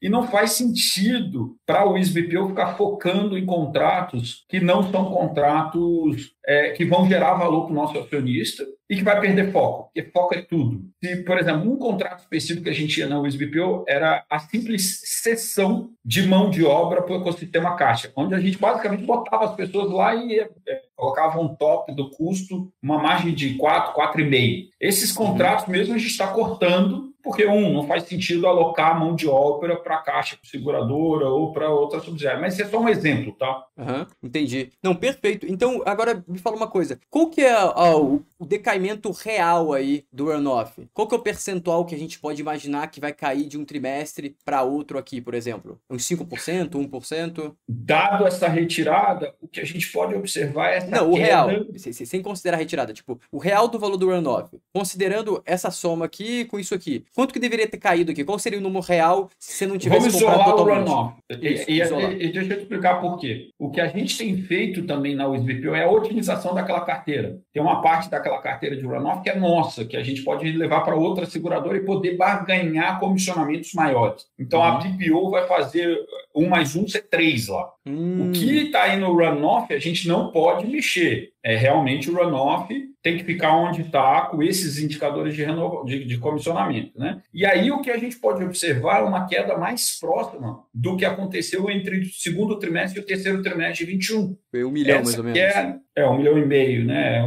[0.00, 6.32] E não faz sentido para o SBPO ficar focando em contratos que não são contratos
[6.46, 10.10] é, que vão gerar valor para o nosso acionista e que vai perder foco, porque
[10.10, 10.80] foco é tudo.
[11.02, 15.00] Se, por exemplo, um contrato específico que a gente tinha na USBPO era a simples
[15.04, 19.56] cessão de mão de obra para o ecossistema caixa, onde a gente basicamente botava as
[19.56, 20.48] pessoas lá e é,
[20.94, 24.68] colocava um top do custo, uma margem de 4, 4,5.
[24.80, 29.26] Esses contratos mesmo a gente está cortando porque, um, não faz sentido alocar mão de
[29.26, 32.40] obra para a caixa seguradora ou para outra subsidiária.
[32.40, 33.66] Mas isso é só um exemplo, tá?
[33.76, 34.70] Uhum, entendi.
[34.80, 35.44] Não, perfeito.
[35.50, 37.00] Então, agora me fala uma coisa.
[37.10, 40.86] Qual que é a, a, o decaimento real aí do runoff?
[40.92, 43.64] Qual que é o percentual que a gente pode imaginar que vai cair de um
[43.64, 45.80] trimestre para outro aqui, por exemplo?
[45.88, 47.54] Uns 5%, 1%?
[47.68, 52.20] Dado essa retirada, o que a gente pode observar é essa Não, o real, sem
[52.20, 52.92] considerar a retirada.
[52.92, 57.32] Tipo, o real do valor do runoff, considerando essa soma aqui com isso aqui, Quanto
[57.32, 58.24] que deveria ter caído aqui?
[58.24, 60.88] Qual seria o número real se você não tivesse Vamos comprado totalmente?
[60.88, 61.16] o runoff.
[61.30, 61.80] E, e,
[62.26, 63.50] e, deixa eu te explicar por quê.
[63.58, 67.40] O que a gente tem feito também na USBPO é a otimização daquela carteira.
[67.52, 70.80] Tem uma parte daquela carteira de runoff que é nossa, que a gente pode levar
[70.80, 74.26] para outra seguradora e poder barganhar comissionamentos maiores.
[74.38, 74.66] Então uhum.
[74.66, 75.96] a BPO vai fazer
[76.36, 77.66] um mais um ser três lá.
[77.86, 78.28] Hum.
[78.28, 81.30] O que está aí no runoff a gente não pode mexer.
[81.42, 82.68] É realmente o runoff
[83.02, 86.98] tem que ficar onde está com esses indicadores de, renovo, de, de, comissionamento.
[86.98, 87.22] Né?
[87.32, 91.04] E aí o que a gente pode observar é uma queda mais próxima do que
[91.04, 94.36] aconteceu entre o segundo trimestre e o terceiro trimestre de 21.
[94.50, 95.38] Foi um milhão, Essa mais ou menos.
[95.38, 97.22] É, é, um milhão e meio, né?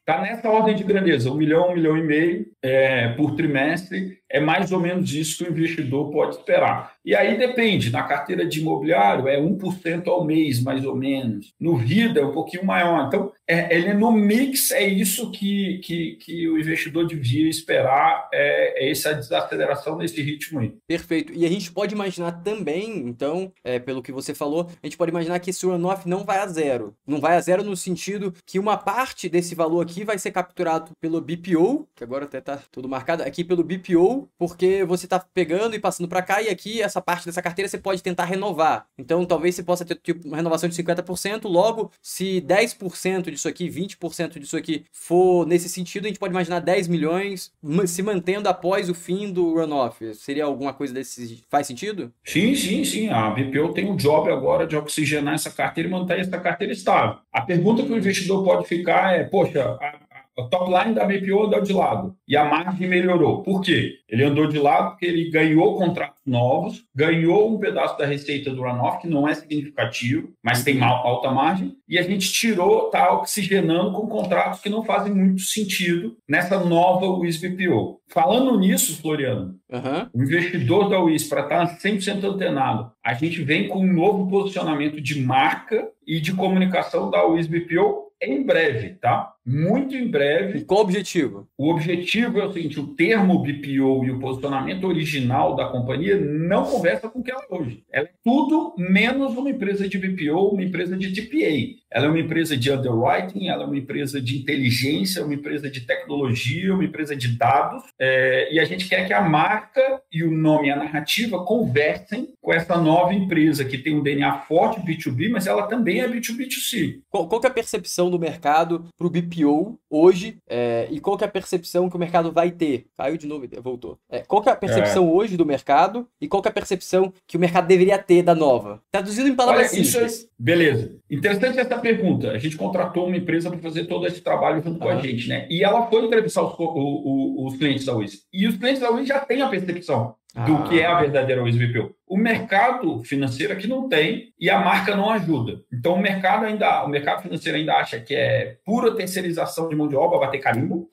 [0.00, 3.36] Está é, é, nessa ordem de grandeza, um milhão, um milhão e meio é, por
[3.36, 4.18] trimestre.
[4.30, 6.94] É mais ou menos isso que o investidor pode esperar.
[7.04, 11.52] E aí depende, na carteira de imobiliário é 1% ao mês, mais ou menos.
[11.58, 13.06] No vida é um pouquinho maior.
[13.08, 18.86] Então, é, ele no mix é isso que, que, que o investidor devia esperar, é,
[18.86, 20.72] é essa desaceleração nesse ritmo aí.
[20.86, 21.32] Perfeito.
[21.34, 25.10] E a gente pode imaginar também, então, é, pelo que você falou, a gente pode
[25.10, 26.94] imaginar que esse runoff não vai a zero.
[27.04, 30.92] Não vai a zero no sentido que uma parte desse valor aqui vai ser capturado
[31.00, 35.74] pelo BPO, que agora até está tudo marcado, aqui pelo BPO Porque você está pegando
[35.74, 38.86] e passando para cá, e aqui essa parte dessa carteira você pode tentar renovar.
[38.98, 43.68] Então, talvez você possa ter tipo, uma renovação de 50%, logo, se 10% disso aqui,
[43.68, 47.52] 20% disso aqui for nesse sentido, a gente pode imaginar 10 milhões
[47.86, 50.14] se mantendo após o fim do runoff.
[50.14, 51.42] Seria alguma coisa desse.
[51.48, 52.12] Faz sentido?
[52.24, 53.08] Sim, sim, sim.
[53.08, 57.18] A BPO tem um job agora de oxigenar essa carteira e manter essa carteira estável.
[57.32, 59.98] A pergunta que o investidor pode ficar é: poxa, a,
[60.40, 63.42] o top line da BPO andou de lado e a margem melhorou.
[63.42, 63.94] Por quê?
[64.08, 68.62] Ele andou de lado porque ele ganhou contratos novos, ganhou um pedaço da receita do
[68.62, 73.92] runoff, que não é significativo, mas tem alta margem, e a gente tirou, está oxigenando
[73.92, 78.00] com contratos que não fazem muito sentido nessa nova WIS BPO.
[78.08, 80.08] Falando nisso, Floriano, uhum.
[80.14, 85.00] o investidor da WIS, para estar 100% antenado, a gente vem com um novo posicionamento
[85.00, 89.32] de marca e de comunicação da WIS BPO em breve, tá?
[89.50, 90.60] Muito em breve.
[90.60, 91.48] E qual o objetivo?
[91.58, 96.64] O objetivo é o seguinte: o termo BPO e o posicionamento original da companhia não
[96.64, 97.82] conversa com o que ela é hoje.
[97.92, 101.80] Ela é tudo menos uma empresa de BPO, uma empresa de TPA.
[101.92, 105.80] Ela é uma empresa de underwriting, ela é uma empresa de inteligência, uma empresa de
[105.80, 107.82] tecnologia, uma empresa de dados.
[107.98, 112.28] É, e a gente quer que a marca e o nome e a narrativa conversem
[112.40, 117.00] com essa nova empresa que tem um DNA forte B2B, mas ela também é B2B2C.
[117.10, 121.24] Qual, qual é a percepção do mercado para o BPO hoje é, e qual é
[121.24, 122.86] a percepção que o mercado vai ter?
[122.96, 123.98] Caiu de novo, voltou.
[124.08, 125.10] É, qual é a percepção é.
[125.10, 128.82] hoje do mercado e qual é a percepção que o mercado deveria ter da nova?
[128.90, 130.24] Traduzindo em palavras Olha, simples.
[130.24, 130.96] É, beleza.
[131.10, 132.30] Interessante essa pergunta.
[132.30, 135.46] A gente contratou uma empresa para fazer todo esse trabalho junto com a gente, né?
[135.50, 138.26] E ela foi entrevistar os, os, os clientes da Wiz.
[138.32, 140.62] E os clientes da Wiz já têm a percepção do ah.
[140.68, 141.94] que é a verdadeira BPO.
[142.06, 145.60] O mercado financeiro aqui não tem e a marca não ajuda.
[145.72, 149.88] Então o mercado ainda, o mercado financeiro ainda acha que é pura terceirização de mão
[149.88, 150.88] de obra, bater carimbo.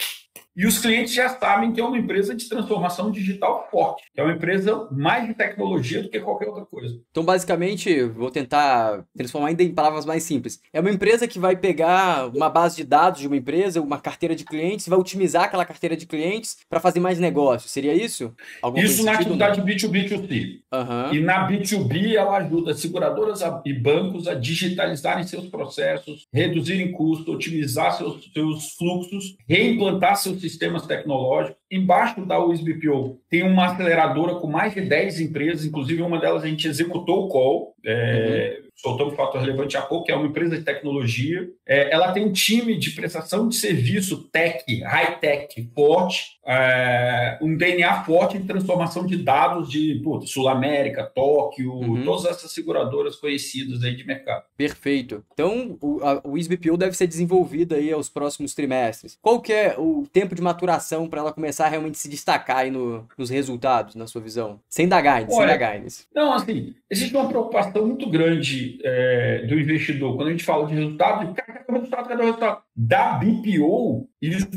[0.57, 4.23] E os clientes já sabem que é uma empresa de transformação digital forte, que é
[4.23, 6.99] uma empresa mais de tecnologia do que qualquer outra coisa.
[7.11, 10.59] Então, basicamente, vou tentar transformar ainda em palavras mais simples.
[10.73, 14.35] É uma empresa que vai pegar uma base de dados de uma empresa, uma carteira
[14.35, 17.69] de clientes, vai otimizar aquela carteira de clientes para fazer mais negócio.
[17.69, 18.33] Seria isso?
[18.77, 20.61] Isso na atividade B2B2C.
[20.73, 21.13] Uhum.
[21.13, 27.95] E na B2B, ela ajuda seguradoras e bancos a digitalizarem seus processos, reduzirem custos, otimizar
[27.95, 31.57] seus, seus fluxos, reimplantar seus sistemas tecnológicos.
[31.69, 36.47] Embaixo da USBPO tem uma aceleradora com mais de 10 empresas, inclusive uma delas a
[36.47, 37.75] gente executou o call.
[37.85, 41.49] É, uhum soltou um fator relevante há pouco, que é uma empresa de tecnologia.
[41.65, 48.03] É, ela tem um time de prestação de serviço tech, high-tech, forte, é, um DNA
[48.03, 52.03] forte de transformação de dados de Sul América, Tóquio, uhum.
[52.03, 54.43] todas essas seguradoras conhecidas aí de mercado.
[54.55, 55.23] Perfeito.
[55.33, 59.17] Então, o, a, o deve ser desenvolvido aí aos próximos trimestres.
[59.21, 62.71] Qual que é o tempo de maturação para ela começar a realmente se destacar aí
[62.71, 64.59] no, nos resultados, na sua visão?
[64.69, 66.05] Sem dar guidance, Olha, sem dar guidance.
[66.13, 70.75] Não, assim, existe uma preocupação muito grande é, do investidor, quando a gente fala de
[70.75, 72.66] resultado, cadê o resultado, cadê o resultado?
[72.79, 74.47] Da BPO, isso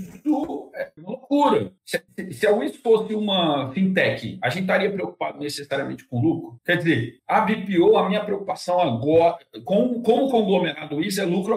[0.74, 1.72] é loucura.
[1.86, 2.02] Se,
[2.32, 6.60] se a WIS fosse uma fintech, a gente estaria preocupado necessariamente com lucro?
[6.62, 11.54] Quer dizer, a BPO, a minha preocupação agora, com, com o conglomerado WIS, é lucro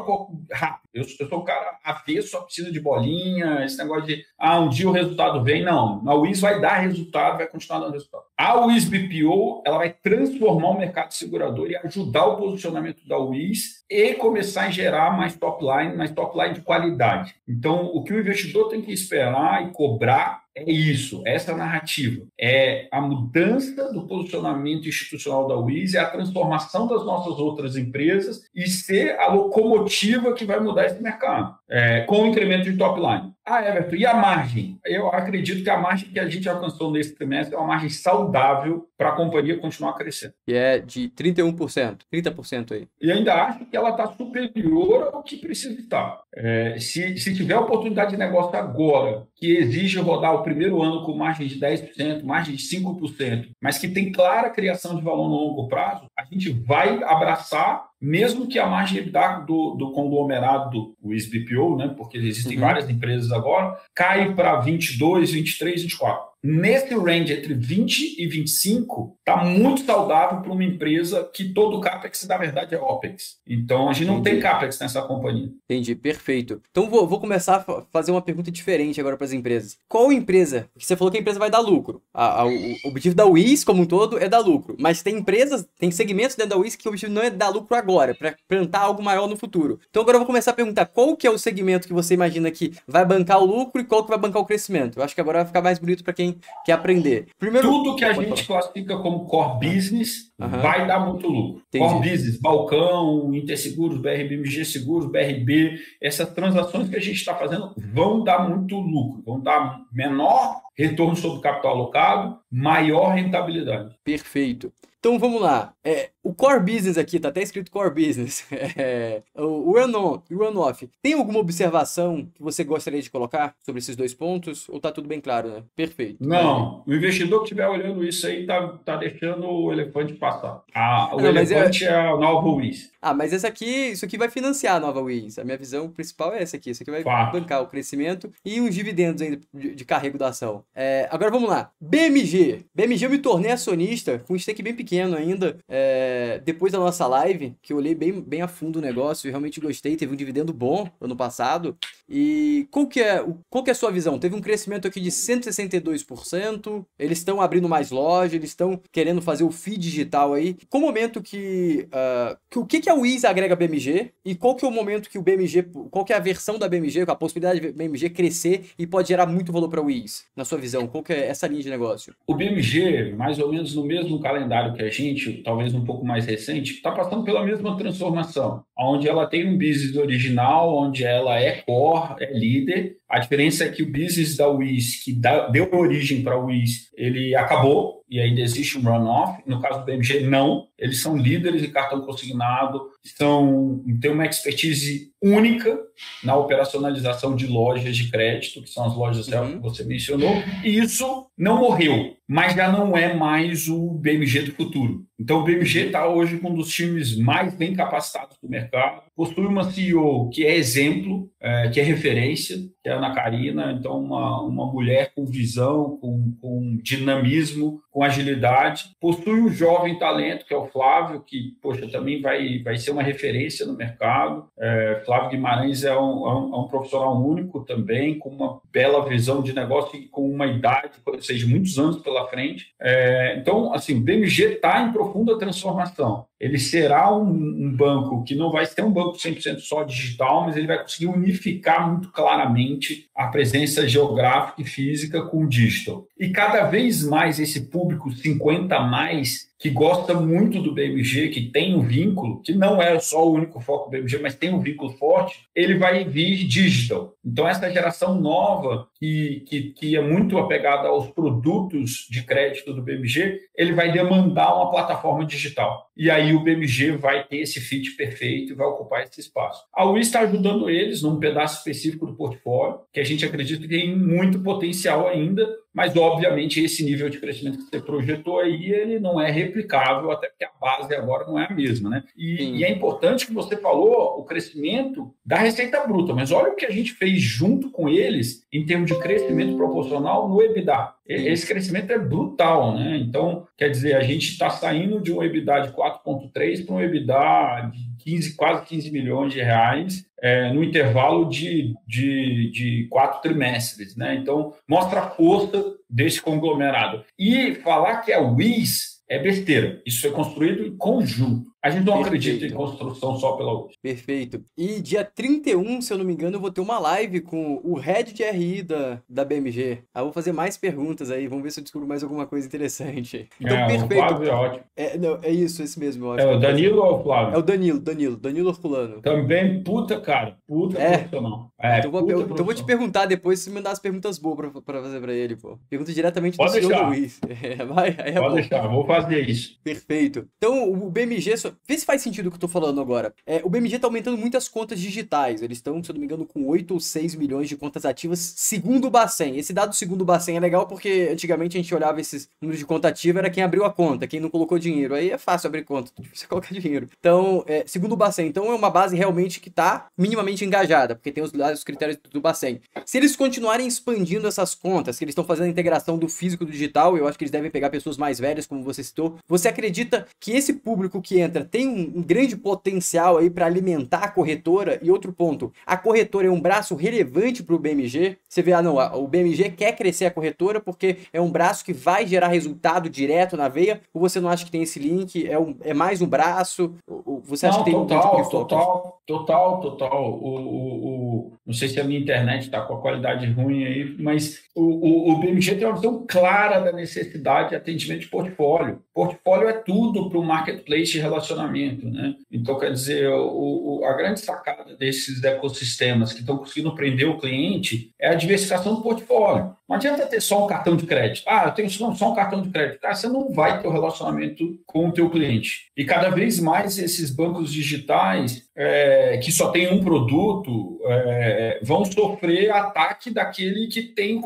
[0.52, 0.89] rápido.
[0.93, 4.69] Eu, eu sou um cara avesso, só precisa de bolinha, esse negócio de, ah, um
[4.69, 5.63] dia o resultado vem.
[5.63, 8.23] Não, a WIS vai dar resultado, vai continuar dando resultado.
[8.38, 13.83] A WIS BPO, ela vai transformar o mercado segurador e ajudar o posicionamento da WIS
[13.93, 17.36] e começar a gerar mais top line, mais top line de qualidade.
[17.47, 22.25] Então, o que o investidor tem que esperar e cobrar é isso, é essa narrativa.
[22.39, 28.43] É a mudança do posicionamento institucional da WIS, é a transformação das nossas outras empresas
[28.53, 32.99] e ser a locomotiva que vai mudar esse mercado, é, com o incremento de top
[32.99, 33.33] line.
[33.45, 34.79] Ah, Everton, e a margem?
[34.86, 38.88] Eu acredito que a margem que a gente alcançou nesse trimestre é uma margem saudável
[38.97, 40.34] para a companhia continuar crescendo.
[40.47, 42.88] E é de 31%, 30% aí.
[43.01, 46.21] E ainda acho que ela está superior ao que precisa estar.
[46.34, 51.13] É, se, se tiver oportunidade de negócio agora, que exige rodar o primeiro ano com
[51.13, 55.67] margem de 10%, margem de 5%, mas que tem clara criação de valor no longo
[55.67, 59.01] prazo, a gente vai abraçar mesmo que a margem
[59.45, 62.61] do, do conglomerado do SBPO, né, porque existem uhum.
[62.61, 69.43] várias empresas agora, cai para 22, 23, 24 nesse range entre 20 e 25, está
[69.45, 73.38] muito saudável para uma empresa que todo CAPEX, na verdade, é OPEX.
[73.47, 75.49] Então, a gente não tem CAPEX nessa companhia.
[75.63, 76.62] Entendi, perfeito.
[76.69, 79.77] Então, vou, vou começar a fazer uma pergunta diferente agora para as empresas.
[79.88, 80.67] Qual empresa?
[80.73, 82.01] Porque você falou que a empresa vai dar lucro.
[82.13, 84.75] A, a, o objetivo da WIS, como um todo, é dar lucro.
[84.77, 87.77] Mas tem empresas, tem segmentos dentro da WIS que o objetivo não é dar lucro
[87.77, 89.79] agora, para plantar algo maior no futuro.
[89.89, 92.51] Então, agora eu vou começar a perguntar qual que é o segmento que você imagina
[92.51, 94.99] que vai bancar o lucro e qual que vai bancar o crescimento.
[94.99, 97.28] Eu acho que agora vai ficar mais bonito para quem tem que aprender.
[97.38, 98.62] Primeiro, Tudo que a gente falar.
[98.62, 100.48] classifica como core business uhum.
[100.48, 101.62] vai dar muito lucro.
[101.67, 101.86] Entendi.
[101.86, 108.24] Core business, balcão, Interseguros, BRBMG Seguros, BRB, essas transações que a gente está fazendo vão
[108.24, 113.96] dar muito lucro, vão dar menor retorno sobre o capital alocado, maior rentabilidade.
[114.04, 114.72] Perfeito.
[115.00, 115.74] Então vamos lá.
[115.84, 118.45] É, o core business aqui, tá até escrito core business.
[118.75, 120.89] É, o run-on e run-off.
[121.01, 124.67] Tem alguma observação que você gostaria de colocar sobre esses dois pontos?
[124.69, 125.63] Ou tá tudo bem claro, né?
[125.75, 126.17] Perfeito.
[126.25, 130.63] Não, o investidor que estiver olhando isso aí tá, tá deixando o elefante passar.
[130.73, 131.88] Ah, o Não, elefante é...
[131.88, 132.91] é a nova Wiz.
[133.01, 135.38] Ah, mas essa aqui, isso aqui vai financiar a nova Wiz.
[135.38, 136.71] A minha visão principal é essa aqui.
[136.71, 137.33] Isso aqui vai Fato.
[137.33, 140.63] bancar o crescimento e os dividendos ainda de, de carrego da ação.
[140.73, 141.69] É, agora vamos lá.
[141.79, 142.65] BMG.
[142.73, 145.57] BMG eu me tornei acionista com um stake bem pequeno ainda.
[145.67, 146.12] É,
[146.45, 149.60] depois da nossa live, que eu olhei bem, bem a fundo o negócio e realmente
[149.60, 149.95] gostei.
[149.95, 151.78] Teve um dividendo bom ano passado.
[152.08, 154.19] E qual que é, qual que é a sua visão?
[154.19, 156.86] Teve um crescimento aqui de 162%.
[156.99, 160.56] Eles estão abrindo mais loja, eles estão querendo fazer o feed digital aí.
[160.69, 164.56] Qual o momento que, uh, que o que, que a Wiz agrega BMG e qual
[164.56, 167.15] que é o momento que o BMG, qual que é a versão da BMG, a
[167.15, 170.88] possibilidade de BMG crescer e pode gerar muito valor para a Wiz, na sua visão?
[170.88, 172.13] Qual que é essa linha de negócio?
[172.28, 176.25] O BMG, mais ou menos no mesmo calendário que a gente, talvez um pouco mais
[176.25, 181.61] recente, está passando pela mesma transformação, onde ela tem um business original, onde ela é
[181.61, 182.97] core, é líder.
[183.13, 185.13] A diferença é que o business da Wiz, que
[185.52, 189.39] deu origem para a Wiz, ele acabou e ainda existe um runoff.
[189.45, 190.67] No caso do BMG, não.
[190.80, 195.80] Eles são líderes de cartão consignado, são, têm uma expertise única
[196.23, 199.54] na operacionalização de lojas de crédito, que são as lojas uhum.
[199.54, 200.32] que você mencionou,
[200.63, 205.06] e isso não morreu, mas já não é mais o BMG do futuro.
[205.17, 209.45] Então, o BMG está hoje com um dos times mais bem capacitados do mercado, possui
[209.45, 213.99] uma CEO que é exemplo, é, que é referência, que é a Ana Karina, então
[213.99, 218.95] uma, uma mulher com visão, com, com dinamismo, com agilidade.
[218.99, 223.03] Possui um jovem talento, que é o Flávio, que, poxa, também vai, vai ser uma
[223.03, 224.47] referência no mercado.
[224.57, 229.07] É, Flávio Guimarães é um, é, um, é um, profissional único também, com uma bela
[229.07, 232.73] visão de negócio e com uma idade, ou seja, muitos anos pela frente.
[232.81, 236.25] É, então, assim, o BMG está em profunda transformação.
[236.43, 240.57] Ele será um, um, banco que não vai ser um banco 100% só digital, mas
[240.57, 246.06] ele vai conseguir unificar muito claramente a presença geográfica e física com o digital.
[246.19, 251.73] E cada vez mais esse público 50 mais que gosta muito do BMG, que tem
[251.73, 254.91] um vínculo, que não é só o único foco do BMG, mas tem um vínculo
[254.97, 257.15] forte, ele vai vir digital.
[257.26, 262.82] Então, essa geração nova, que, que, que é muito apegada aos produtos de crédito do
[262.82, 265.89] BMG, ele vai demandar uma plataforma digital.
[265.95, 269.63] E aí o BMG vai ter esse fit perfeito e vai ocupar esse espaço.
[269.73, 273.69] A UI está ajudando eles num pedaço específico do portfólio, que a gente acredita que
[273.69, 278.99] tem muito potencial ainda, mas, obviamente, esse nível de crescimento que você projetou aí, ele
[278.99, 282.03] não é replicável, até porque a base agora não é a mesma, né?
[282.15, 286.55] E, e, é importante que você falou o crescimento da receita bruta, mas olha o
[286.55, 290.93] que a gente fez junto com eles em termos de crescimento proporcional no EBITDA.
[291.07, 292.97] Esse crescimento é brutal, né?
[292.97, 297.71] Então, quer dizer, a gente está saindo de um EBITDA de 4,3 para um EBITDA
[297.71, 303.95] de 15, quase 15 milhões de reais é, no intervalo de, de, de quatro trimestres,
[303.95, 304.15] né?
[304.15, 307.03] Então, mostra a força desse conglomerado.
[307.17, 309.81] E falar que é o WIS é besteira.
[309.85, 311.52] Isso foi construído em conjunto.
[311.63, 312.08] A gente não Perfeito.
[312.08, 313.78] acredita em construção só pela UFRGS.
[313.82, 314.43] Perfeito.
[314.58, 317.76] E dia 31, se eu não me engano, eu vou ter uma live com o
[317.76, 319.84] head de RI da, da BMG.
[319.93, 322.45] Aí eu vou fazer mais perguntas aí, vamos ver se eu descubro mais alguma coisa
[322.45, 323.30] interessante.
[323.39, 324.04] Então, é, perfeito.
[324.04, 324.63] O Flávio é ótimo.
[324.76, 326.19] É, não, é isso, esse mesmo.
[326.19, 327.36] é o Danilo ou o Flávio?
[327.36, 329.02] É o Danilo, Danilo, Danilo Orculano.
[329.02, 330.38] Também puta, cara.
[330.45, 330.97] Puta é.
[330.97, 331.49] profissional.
[331.62, 334.36] É, então, vou, eu, então vou te perguntar depois se me mandar as perguntas boas
[334.36, 335.58] pra, pra fazer pra ele, pô.
[335.69, 336.88] Pergunta diretamente Pode do deixar.
[336.88, 337.19] Luiz.
[337.43, 338.34] É, vai, é Pode bom.
[338.36, 339.60] deixar, vou fazer isso.
[339.63, 340.26] Perfeito.
[340.38, 341.36] Então, o BMG,
[341.67, 343.13] vê se faz sentido o que eu tô falando agora.
[343.25, 345.41] É, o BMG tá aumentando muitas contas digitais.
[345.41, 348.19] Eles estão, se eu não me engano, com 8 ou 6 milhões de contas ativas,
[348.35, 349.37] segundo o Bacen.
[349.37, 352.65] Esse dado segundo o Bacen é legal porque antigamente a gente olhava esses números de
[352.65, 354.95] conta ativa, era quem abriu a conta, quem não colocou dinheiro.
[354.95, 356.89] Aí é fácil abrir conta, você colocar dinheiro.
[356.99, 361.11] Então, é, segundo o Bacen, então é uma base realmente que tá minimamente engajada, porque
[361.11, 362.61] tem os, os critérios do Bacen.
[362.85, 366.45] Se eles continuarem expandindo essas contas, que eles estão fazendo a integração do físico e
[366.45, 369.17] do digital, eu acho que eles devem pegar pessoas mais velhas, como você citou.
[369.27, 373.99] Você acredita que esse público que entra tem um, um grande potencial aí para alimentar
[373.99, 374.79] a corretora.
[374.82, 378.17] E outro ponto, a corretora é um braço relevante para o BMG.
[378.27, 381.73] Você vê, ah, não, o BMG quer crescer a corretora porque é um braço que
[381.73, 383.82] vai gerar resultado direto na veia.
[383.93, 385.27] Ou você não acha que tem esse link?
[385.27, 386.75] É, um, é mais um braço?
[386.88, 390.12] Ou você acha não, que tem total, um tipo total, total, total.
[390.12, 393.95] O, o, o, não sei se a minha internet está com a qualidade ruim aí,
[393.99, 398.82] mas o, o, o BMG tem uma visão clara da necessidade de atendimento de portfólio.
[398.93, 400.99] Portfólio é tudo para o marketplace de
[401.34, 402.15] relacionamento, né?
[402.32, 407.17] Então, quer dizer, o, o, a grande sacada desses ecossistemas que estão conseguindo prender o
[407.17, 409.56] cliente é a diversificação do portfólio.
[409.67, 411.23] Não adianta ter só um cartão de crédito.
[411.27, 412.79] Ah, eu tenho só um cartão de crédito.
[412.79, 415.71] Cara, você não vai ter o um relacionamento com o teu cliente.
[415.75, 421.83] E cada vez mais esses bancos digitais é, que só tem um produto é, vão
[421.85, 424.21] sofrer ataque daquele que tem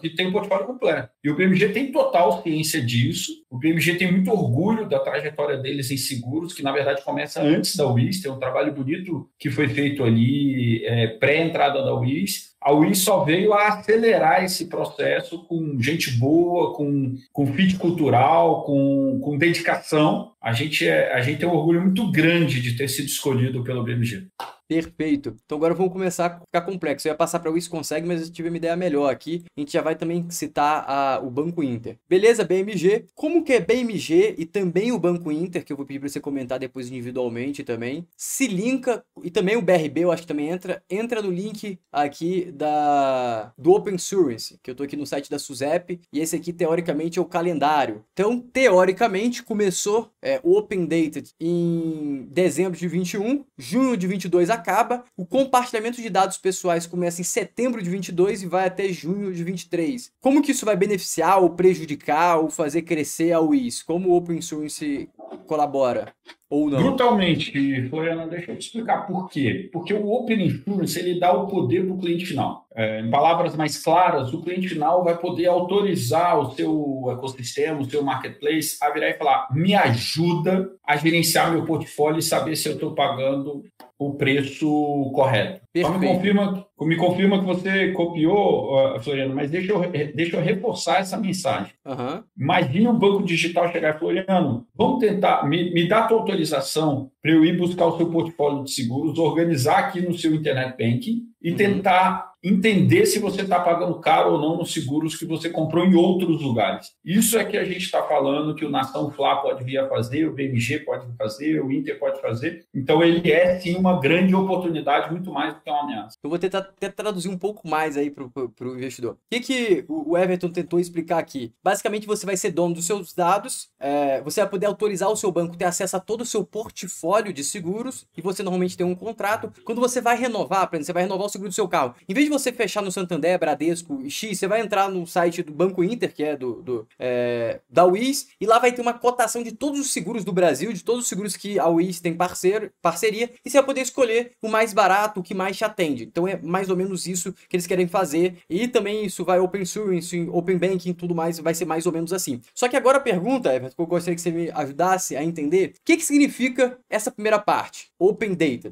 [0.00, 1.10] que tem o portfólio completo.
[1.22, 3.32] E o BMG tem total ciência disso.
[3.50, 7.76] O BMG tem muito orgulho da trajetória deles em seguros, que na verdade começa antes
[7.76, 8.20] da WIS.
[8.20, 13.24] Tem um trabalho bonito que foi feito ali é, pré-entrada da WIS a UI só
[13.24, 20.32] veio a acelerar esse processo com gente boa, com, com fit cultural, com, com dedicação.
[20.40, 23.84] A gente, é, a gente tem um orgulho muito grande de ter sido escolhido pelo
[23.84, 24.28] BMG.
[24.68, 25.36] Perfeito.
[25.44, 27.06] Então agora vamos começar a ficar complexo.
[27.06, 29.44] Eu ia passar para o Consegue, mas eu tive uma ideia melhor aqui.
[29.56, 31.98] A gente já vai também citar a, o Banco Inter.
[32.08, 33.06] Beleza, BMG.
[33.14, 36.20] Como que é BMG e também o Banco Inter, que eu vou pedir para você
[36.20, 40.82] comentar depois individualmente também, se linka, e também o BRB, eu acho que também entra,
[40.88, 45.38] entra no link aqui da do Open Source, que eu estou aqui no site da
[45.38, 48.04] SUSEP, e esse aqui teoricamente é o calendário.
[48.12, 55.04] Então, teoricamente, começou é, o Open Data em dezembro de 21, junho de 22 acaba,
[55.16, 59.44] o compartilhamento de dados pessoais começa em setembro de 22 e vai até junho de
[59.44, 60.12] 23.
[60.20, 63.82] Como que isso vai beneficiar ou prejudicar ou fazer crescer a WIS?
[63.82, 65.08] Como o Open Source
[65.46, 66.14] colabora?
[66.54, 66.80] Ou não?
[66.80, 69.68] Brutalmente, Floriana, deixa eu te explicar por quê.
[69.72, 72.68] Porque o Open Insurance ele dá o poder para o cliente final.
[72.76, 77.90] É, em palavras mais claras, o cliente final vai poder autorizar o seu ecossistema, o
[77.90, 82.68] seu marketplace, a virar e falar: me ajuda a gerenciar meu portfólio e saber se
[82.68, 83.64] eu estou pagando
[83.98, 85.63] o preço correto.
[85.80, 89.80] Só me confirma, me confirma que você copiou, uh, Floriano, mas deixa eu,
[90.14, 91.72] deixa eu reforçar essa mensagem.
[91.84, 92.22] Uhum.
[92.38, 97.32] Imagine um banco digital chegar, Floriano, vamos tentar, me, me dá a tua autorização para
[97.32, 101.50] eu ir buscar o seu portfólio de seguros, organizar aqui no seu internet banking e
[101.50, 101.56] uhum.
[101.56, 105.94] tentar entender se você está pagando caro ou não nos seguros que você comprou em
[105.94, 106.92] outros lugares.
[107.02, 110.26] Isso é que a gente está falando que o Nação Flá pode vir a fazer,
[110.26, 112.66] o BMG pode fazer, o Inter pode fazer.
[112.74, 116.18] Então ele é sim uma grande oportunidade, muito mais do que uma ameaça.
[116.22, 119.14] Eu vou tentar até traduzir um pouco mais aí para o investidor.
[119.14, 121.54] O que, que o Everton tentou explicar aqui?
[121.62, 125.32] Basicamente você vai ser dono dos seus dados, é, você vai poder autorizar o seu
[125.32, 128.94] banco ter acesso a todo o seu portfólio de seguros e você normalmente tem um
[128.94, 129.50] contrato.
[129.64, 131.94] Quando você vai renovar, por exemplo, você vai renovar o seguro do seu carro.
[132.06, 135.42] Em vez de você fechar no Santander, Bradesco e X, você vai entrar no site
[135.42, 138.94] do Banco Inter, que é do, do é, da WIS, e lá vai ter uma
[138.94, 142.14] cotação de todos os seguros do Brasil, de todos os seguros que a WIS tem
[142.14, 146.04] parceiro, parceria, e você vai poder escolher o mais barato, o que mais te atende.
[146.04, 148.36] Então é mais ou menos isso que eles querem fazer.
[148.48, 152.12] E também isso vai open source, open banking, tudo mais, vai ser mais ou menos
[152.12, 152.40] assim.
[152.54, 155.74] Só que agora a pergunta, Everton, que eu gostaria que você me ajudasse a entender,
[155.76, 157.88] o que, que significa essa primeira parte?
[157.98, 158.70] Open data.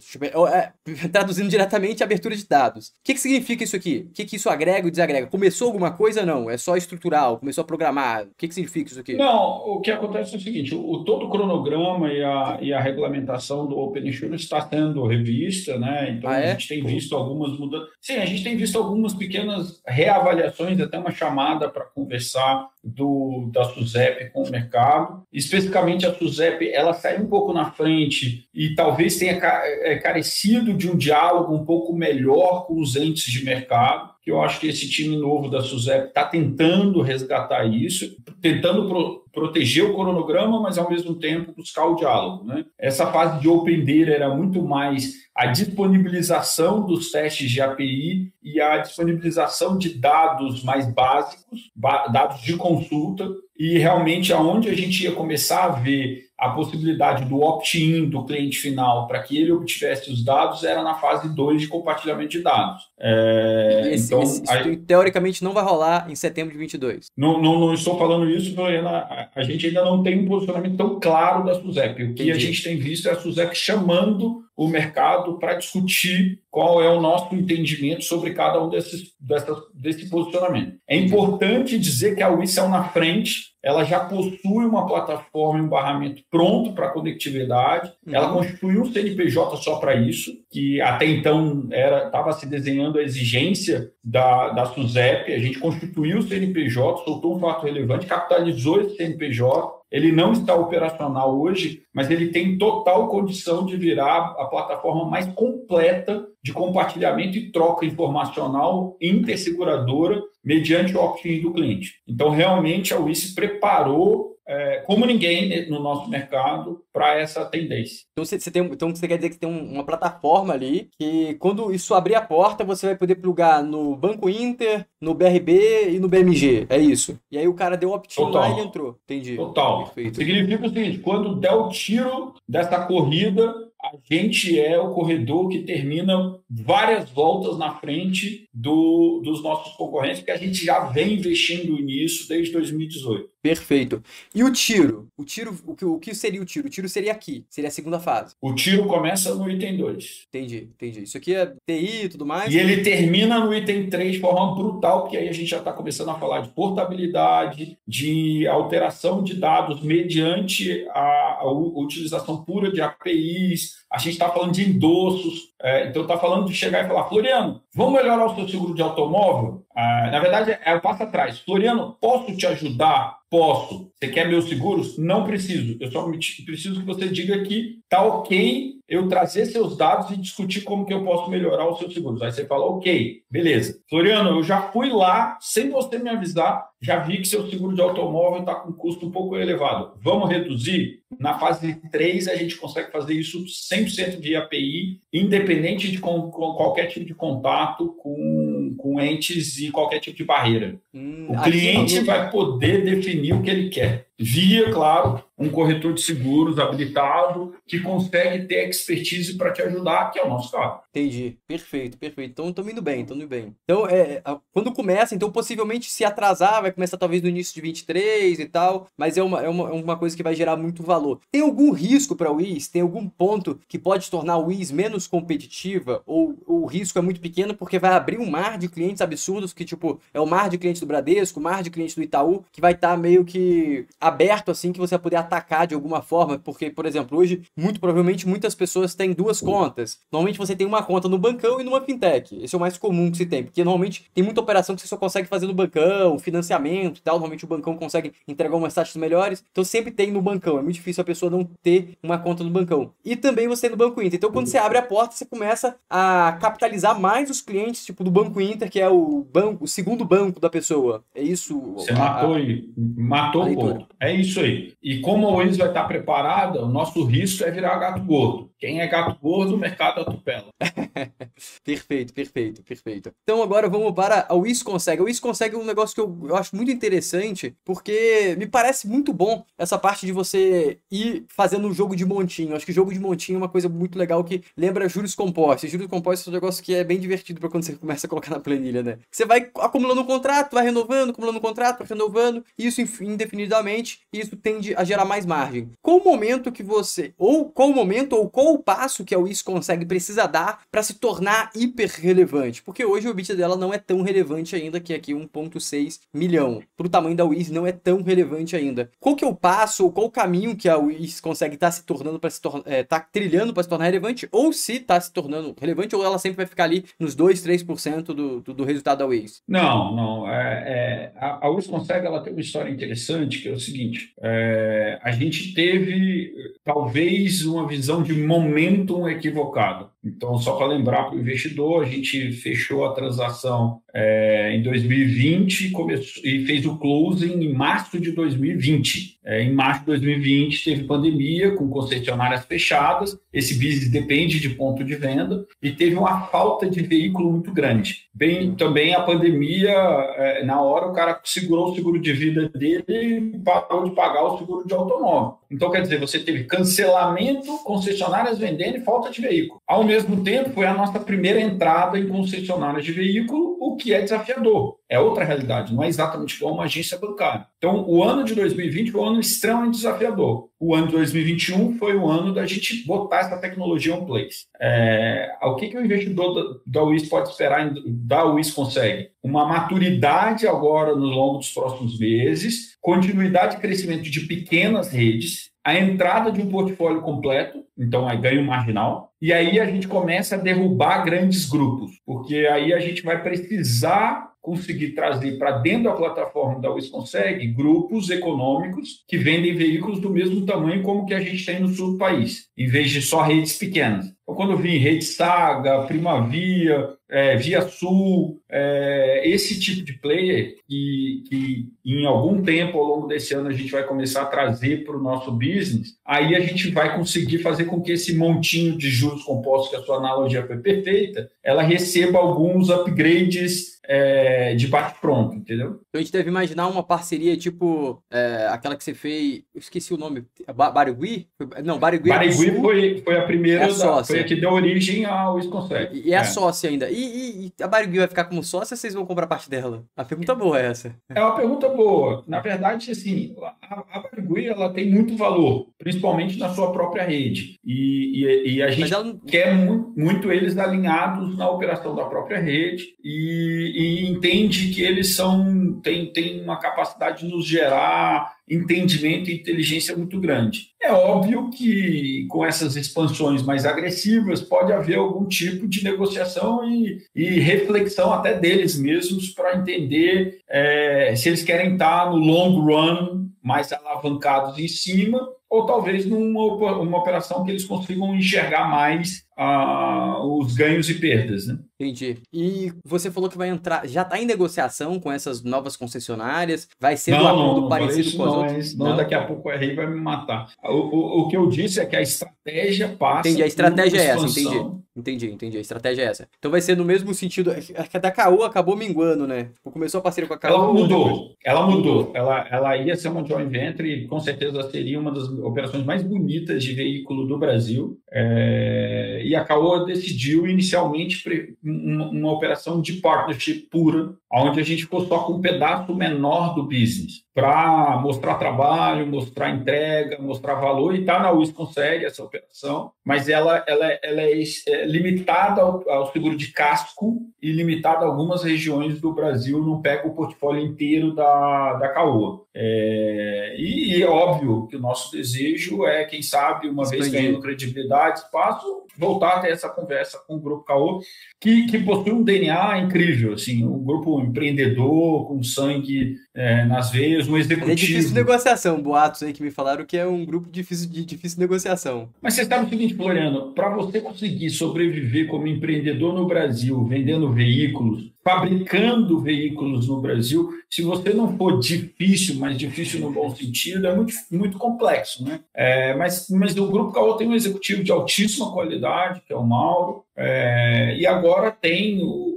[0.52, 0.72] É,
[1.08, 2.88] traduzindo diretamente, abertura de dados.
[2.88, 4.07] O que, que significa isso aqui?
[4.11, 5.26] O que, que isso agrega ou desagrega?
[5.26, 6.24] Começou alguma coisa?
[6.24, 6.50] Não.
[6.50, 8.24] É só estrutural, começou a programar.
[8.24, 9.14] O que, que significa isso aqui?
[9.14, 12.80] Não, o que acontece é o seguinte: o, todo o cronograma e a, e a
[12.80, 16.16] regulamentação do Open Insurance está sendo revista, né?
[16.16, 16.50] Então ah, é?
[16.50, 17.88] a gente tem visto algumas mudanças.
[18.00, 23.64] Sim, a gente tem visto algumas pequenas reavaliações, até uma chamada para conversar do, da
[23.64, 25.22] SUSEP com o mercado.
[25.32, 30.90] Especificamente a SUSEP, ela saiu um pouco na frente e talvez tenha é, carecido de
[30.90, 34.89] um diálogo um pouco melhor com os entes de mercado que eu acho que esse
[34.89, 40.89] time novo da SUSEP está tentando resgatar isso, tentando pro, proteger o cronograma, mas ao
[40.89, 42.45] mesmo tempo buscar o diálogo.
[42.45, 42.64] Né?
[42.78, 48.61] Essa fase de Open Data era muito mais a disponibilização dos testes de API e
[48.61, 51.72] a disponibilização de dados mais básicos,
[52.12, 53.28] dados de consulta,
[53.59, 58.59] e realmente aonde a gente ia começar a ver a possibilidade do opt-in do cliente
[58.59, 62.82] final para que ele obtivesse os dados era na fase 2 de compartilhamento de dados.
[62.99, 67.07] É, esse, então, esse, aí, teoricamente não vai rolar em setembro de 22.
[67.16, 69.30] Não, não, não estou falando isso, Lorena.
[69.32, 72.03] A, gente ainda não tem um posicionamento tão claro da SUSEP.
[72.03, 72.32] O que Entendi.
[72.32, 77.01] a gente tem visto é a SUSEP chamando o mercado para discutir qual é o
[77.01, 80.74] nosso entendimento sobre cada um desses, dessas, desse posicionamento.
[80.88, 85.62] É importante dizer que a WIS é na frente ela já possui uma plataforma e
[85.62, 88.14] um barramento pronto para conectividade, uhum.
[88.14, 93.90] ela constituiu um CNPJ só para isso, que até então estava se desenhando a exigência
[94.02, 99.82] da, da SUSEP, a gente constituiu o CNPJ, soltou um fato relevante, capitalizou esse CNPJ,
[99.92, 105.26] ele não está operacional hoje, mas ele tem total condição de virar a plataforma mais
[105.34, 112.01] completa de compartilhamento e troca informacional interseguradora mediante o opt-in do cliente.
[112.07, 118.05] Então, realmente, a WIS preparou é, como ninguém no nosso mercado para essa tendência.
[118.12, 121.95] Então você, tem, então você quer dizer que tem uma plataforma ali que quando isso
[121.95, 126.66] abrir a porta você vai poder plugar no Banco Inter, no BRB e no BMG,
[126.68, 127.18] é isso?
[127.30, 129.36] E aí o cara deu opt-in lá e entrou, entendi.
[129.36, 129.84] Total.
[129.84, 130.16] Perfeito.
[130.16, 135.64] Significa o seguinte, quando der o tiro dessa corrida, a gente é o corredor que
[135.64, 141.76] termina várias voltas na frente do, dos nossos concorrentes, porque a gente já vem investindo
[141.78, 143.32] nisso desde 2018.
[143.43, 144.01] Perfeito.
[144.32, 145.09] E o tiro?
[145.16, 146.68] O tiro, o que, o que seria o tiro?
[146.68, 148.36] O tiro seria aqui, seria a segunda fase.
[148.40, 150.26] O tiro começa no item 2.
[150.28, 151.03] Entendi, entendi.
[151.03, 152.55] Isso aqui é TI e tudo mais.
[152.55, 155.72] E ele termina no item 3 de forma brutal, porque aí a gente já está
[155.72, 162.80] começando a falar de portabilidade, de alteração de dados mediante a, a utilização pura de
[162.80, 167.08] APIs, a gente está falando de endossos, é, então está falando de chegar e falar,
[167.08, 169.64] Floriano, vamos melhorar o seu seguro de automóvel?
[169.74, 171.38] Ah, na verdade, é o passo atrás.
[171.38, 173.18] Floriano, posso te ajudar?
[173.30, 173.90] Posso.
[173.98, 174.98] Você quer meus seguros?
[174.98, 175.78] Não preciso.
[175.80, 180.62] Eu só preciso que você diga que tá ok eu trazer seus dados e discutir
[180.62, 182.20] como que eu posso melhorar os seus seguros.
[182.20, 183.80] Aí você fala, ok, beleza.
[183.88, 187.80] Floriano, eu já fui lá, sem você me avisar, já vi que seu seguro de
[187.80, 189.93] automóvel está com custo um pouco elevado.
[190.03, 191.01] Vamos reduzir?
[191.16, 196.55] Na fase 3, a gente consegue fazer isso 100% de API, independente de com, com
[196.55, 200.80] qualquer tipo de contato com, com entes e qualquer tipo de barreira.
[200.93, 202.05] Hum, o cliente aqui...
[202.05, 207.80] vai poder definir o que ele quer via, claro, um corretor de seguros habilitado que
[207.80, 210.80] consegue ter expertise para te ajudar, que é o nosso caso.
[210.90, 211.38] Entendi.
[211.46, 212.30] Perfeito, perfeito.
[212.30, 213.56] Então, estamos indo bem, estamos indo bem.
[213.64, 218.38] Então, é, quando começa, então possivelmente se atrasar, vai começar talvez no início de 23
[218.38, 221.20] e tal, mas é uma, é uma, é uma coisa que vai gerar muito valor.
[221.30, 222.68] Tem algum risco para o WIS?
[222.68, 226.02] Tem algum ponto que pode tornar o WIS menos competitiva?
[226.06, 229.52] Ou, ou o risco é muito pequeno porque vai abrir um mar de clientes absurdos
[229.52, 232.44] que, tipo, é o mar de clientes do Bradesco, o mar de clientes do Itaú,
[232.52, 236.02] que vai estar tá meio que aberto assim que você vai poder atacar de alguma
[236.02, 239.98] forma, porque, por exemplo, hoje, muito provavelmente muitas pessoas têm duas contas.
[240.10, 242.42] Normalmente você tem uma conta no bancão e numa fintech.
[242.42, 244.88] Esse é o mais comum que se tem, porque normalmente tem muita operação que você
[244.88, 247.14] só consegue fazer no bancão, financiamento e tal.
[247.14, 249.44] Normalmente o bancão consegue entregar umas taxas melhores.
[249.50, 250.58] Então sempre tem no bancão.
[250.58, 252.92] É muito difícil a pessoa não ter uma conta no bancão.
[253.04, 254.16] E também você tem no Banco Inter.
[254.16, 258.10] Então quando você abre a porta, você começa a capitalizar mais os clientes, tipo do
[258.10, 261.04] Banco Inter, que é o banco, o segundo banco da pessoa.
[261.14, 261.58] É isso.
[261.76, 262.38] Você a, matou, a,
[262.76, 263.86] matou o ponto.
[264.03, 264.74] É isso aí.
[264.82, 268.51] E como a Wiz vai estar preparada, o nosso risco é virar gato gordo.
[268.62, 270.46] Quem é gato gordo, o mercado atropela.
[271.64, 273.12] perfeito, perfeito, perfeito.
[273.24, 275.02] Então agora vamos para a Wiz Consegue.
[275.02, 279.12] A Consegue é um negócio que eu, eu acho muito interessante, porque me parece muito
[279.12, 282.54] bom essa parte de você ir fazendo um jogo de montinho.
[282.54, 285.68] Acho que jogo de montinho é uma coisa muito legal que lembra juros compostos.
[285.68, 288.30] Juros compostos é um negócio que é bem divertido para quando você começa a colocar
[288.30, 288.98] na planilha, né?
[289.10, 294.20] Você vai acumulando um contrato, vai renovando, acumulando um contrato, vai renovando, isso indefinidamente, e
[294.20, 295.68] isso tende a gerar mais margem.
[295.82, 299.18] Qual o momento que você, ou qual o momento, ou qual o passo que a
[299.18, 302.62] Wiz consegue, precisa dar para se tornar hiper relevante?
[302.62, 306.62] Porque hoje o EBITDA dela não é tão relevante ainda, que aqui 1,6 milhão.
[306.76, 308.90] Para o tamanho da Wiz não é tão relevante ainda.
[309.00, 311.84] Qual que é o passo, qual o caminho que a Wiz consegue estar tá se
[311.84, 315.12] tornando para se tornar, é, tá trilhando para se tornar relevante, ou se está se
[315.12, 318.98] tornando relevante, ou ela sempre vai ficar ali nos 2, 3% do, do, do resultado
[318.98, 319.42] da Wiz?
[319.46, 320.28] Não, não.
[320.28, 324.98] É, é, a, a consegue, ela tem uma história interessante, que é o seguinte, é,
[325.03, 326.32] a gente teve
[326.64, 328.12] talvez uma visão de
[328.43, 329.91] momentum equivocado.
[330.05, 335.70] Então, só para lembrar para o investidor, a gente fechou a transação é, em 2020
[335.70, 339.18] começou, e fez o closing em março de 2020.
[339.24, 344.82] É, em março de 2020 teve pandemia, com concessionárias fechadas, esse business depende de ponto
[344.82, 348.07] de venda, e teve uma falta de veículo muito grande.
[348.14, 352.84] Bem, também a pandemia, é, na hora o cara segurou o seguro de vida dele
[352.88, 355.38] e parou de pagar o seguro de automóvel.
[355.50, 359.61] Então, quer dizer, você teve cancelamento, concessionárias vendendo e falta de veículo.
[359.66, 364.01] Ao mesmo tempo, foi a nossa primeira entrada em concessionárias de veículo, o que é
[364.01, 364.78] desafiador.
[364.88, 367.47] é outra realidade, não é exatamente igual uma agência bancária.
[367.57, 370.49] Então, o ano de 2020 foi um ano extremamente desafiador.
[370.61, 374.47] O ano de 2021 foi o ano da gente botar essa tecnologia on place.
[374.61, 379.11] É, o que, que o investidor da, UIS pode esperar da UIS consegue?
[379.22, 385.78] Uma maturidade agora no longo dos próximos meses, continuidade de crescimento de pequenas redes, a
[385.78, 390.38] entrada de um portfólio completo, então aí ganho marginal, e aí a gente começa a
[390.38, 396.60] derrubar grandes grupos, porque aí a gente vai precisar conseguir trazer para dentro da plataforma
[396.60, 401.60] da Wisconsegue grupos econômicos que vendem veículos do mesmo tamanho como que a gente tem
[401.60, 404.06] no sul do país, em vez de só redes pequenas.
[404.22, 410.56] Então, quando eu vi Rede Saga, Primavia, é, Via Sul, é, esse tipo de player
[410.66, 414.82] que, que em algum tempo ao longo desse ano a gente vai começar a trazer
[414.82, 418.88] para o nosso business, aí a gente vai conseguir fazer com que esse montinho de
[418.88, 425.34] juros compostos que a sua analogia foi perfeita, ela receba alguns upgrades é, de bate-pronto,
[425.34, 425.80] entendeu?
[425.88, 429.92] Então a gente deve imaginar uma parceria tipo é, aquela que você fez, eu esqueci
[429.92, 431.26] o nome, Barigui?
[431.64, 434.50] Não, Barigui, é Barigui foi, foi a primeira, é a da, foi a que deu
[434.50, 435.74] origem ao Wisconsin.
[435.92, 436.90] E, e é, a sócia ainda.
[436.90, 439.84] E, e, e, a Barigui vai ficar como sócia ou vocês vão comprar parte dela?
[439.96, 440.94] A pergunta boa é essa.
[441.09, 442.24] É uma pergunta boa.
[442.26, 447.59] Na verdade, assim, a, a Barigui ela tem muito valor, principalmente na sua própria rede.
[447.64, 449.14] E, e, e a gente ela...
[449.26, 455.14] quer muito, muito eles alinhados na operação da própria rede e, e entende que eles
[455.14, 460.68] são têm, têm uma capacidade de nos gerar entendimento e inteligência muito grande.
[460.82, 466.98] É óbvio que com essas expansões mais agressivas pode haver algum tipo de negociação e,
[467.14, 473.22] e reflexão até deles mesmos para entender é, se eles querem estar no long run
[473.43, 475.20] mais alavancados em cima
[475.51, 476.40] ou talvez numa
[476.80, 481.59] uma operação que eles consigam enxergar mais ah, os ganhos e perdas, né?
[481.78, 482.22] Entendi.
[482.32, 486.68] E você falou que vai entrar, já está em negociação com essas novas concessionárias?
[486.80, 488.74] Vai ser não, um acordo não, parecido com as não, outras?
[488.76, 490.53] Não, não, daqui a pouco o RI vai me matar.
[490.64, 493.28] O, o, o, que eu disse é que a estratégia passa.
[493.28, 494.82] Entendi, a estratégia é essa, entendi.
[494.95, 495.57] Entendi, entendi.
[495.57, 496.28] A estratégia é essa.
[496.38, 497.51] Então vai ser no mesmo sentido.
[497.51, 497.61] É
[497.95, 499.45] a da Caoa acabou minguando, né?
[499.55, 500.64] Tipo, começou a parceria com a Caoa.
[500.64, 501.34] Ela mudou.
[501.45, 502.11] Ela mudou.
[502.14, 506.03] Ela, ela ia ser uma joint venture e com certeza seria uma das operações mais
[506.03, 507.99] bonitas de veículo do Brasil.
[508.11, 509.22] É...
[509.24, 511.22] E a Caoa decidiu inicialmente
[511.62, 516.55] uma, uma operação de partnership pura, onde a gente ficou só com um pedaço menor
[516.55, 522.22] do business para mostrar trabalho, mostrar entrega, mostrar valor, e está na US consegue essa
[522.22, 528.05] operação, mas ela, ela, ela é, é limitada ao, ao, seguro de casco e limitada
[528.05, 532.43] a algumas regiões do Brasil, não pega o portfólio inteiro da, da Caoa.
[532.55, 537.41] É, e, e, é óbvio que o nosso desejo é, quem sabe, uma vez ganhando
[537.41, 538.66] credibilidade, espaço,
[538.97, 541.01] voltar a ter essa conversa com o Grupo Caoa,
[541.41, 547.29] que, que possui um DNA incrível, assim, um grupo empreendedor, com sangue é, nas veias,
[547.29, 547.73] um executivo.
[547.73, 551.41] É difícil negociação, boatos aí que me falaram que é um grupo difícil de difícil
[551.41, 552.09] negociação.
[552.20, 557.33] Mas você sabe o seguinte, Floriano, para você conseguir sobreviver como empreendedor no Brasil, vendendo
[557.33, 563.87] veículos, fabricando veículos no Brasil, se você não for difícil, mas difícil no bom sentido,
[563.87, 565.41] é muito, muito complexo, né?
[565.55, 569.45] É, mas, mas o Grupo Caô tem um executivo de altíssima qualidade, que é o
[569.45, 572.32] Mauro, é, e agora tem o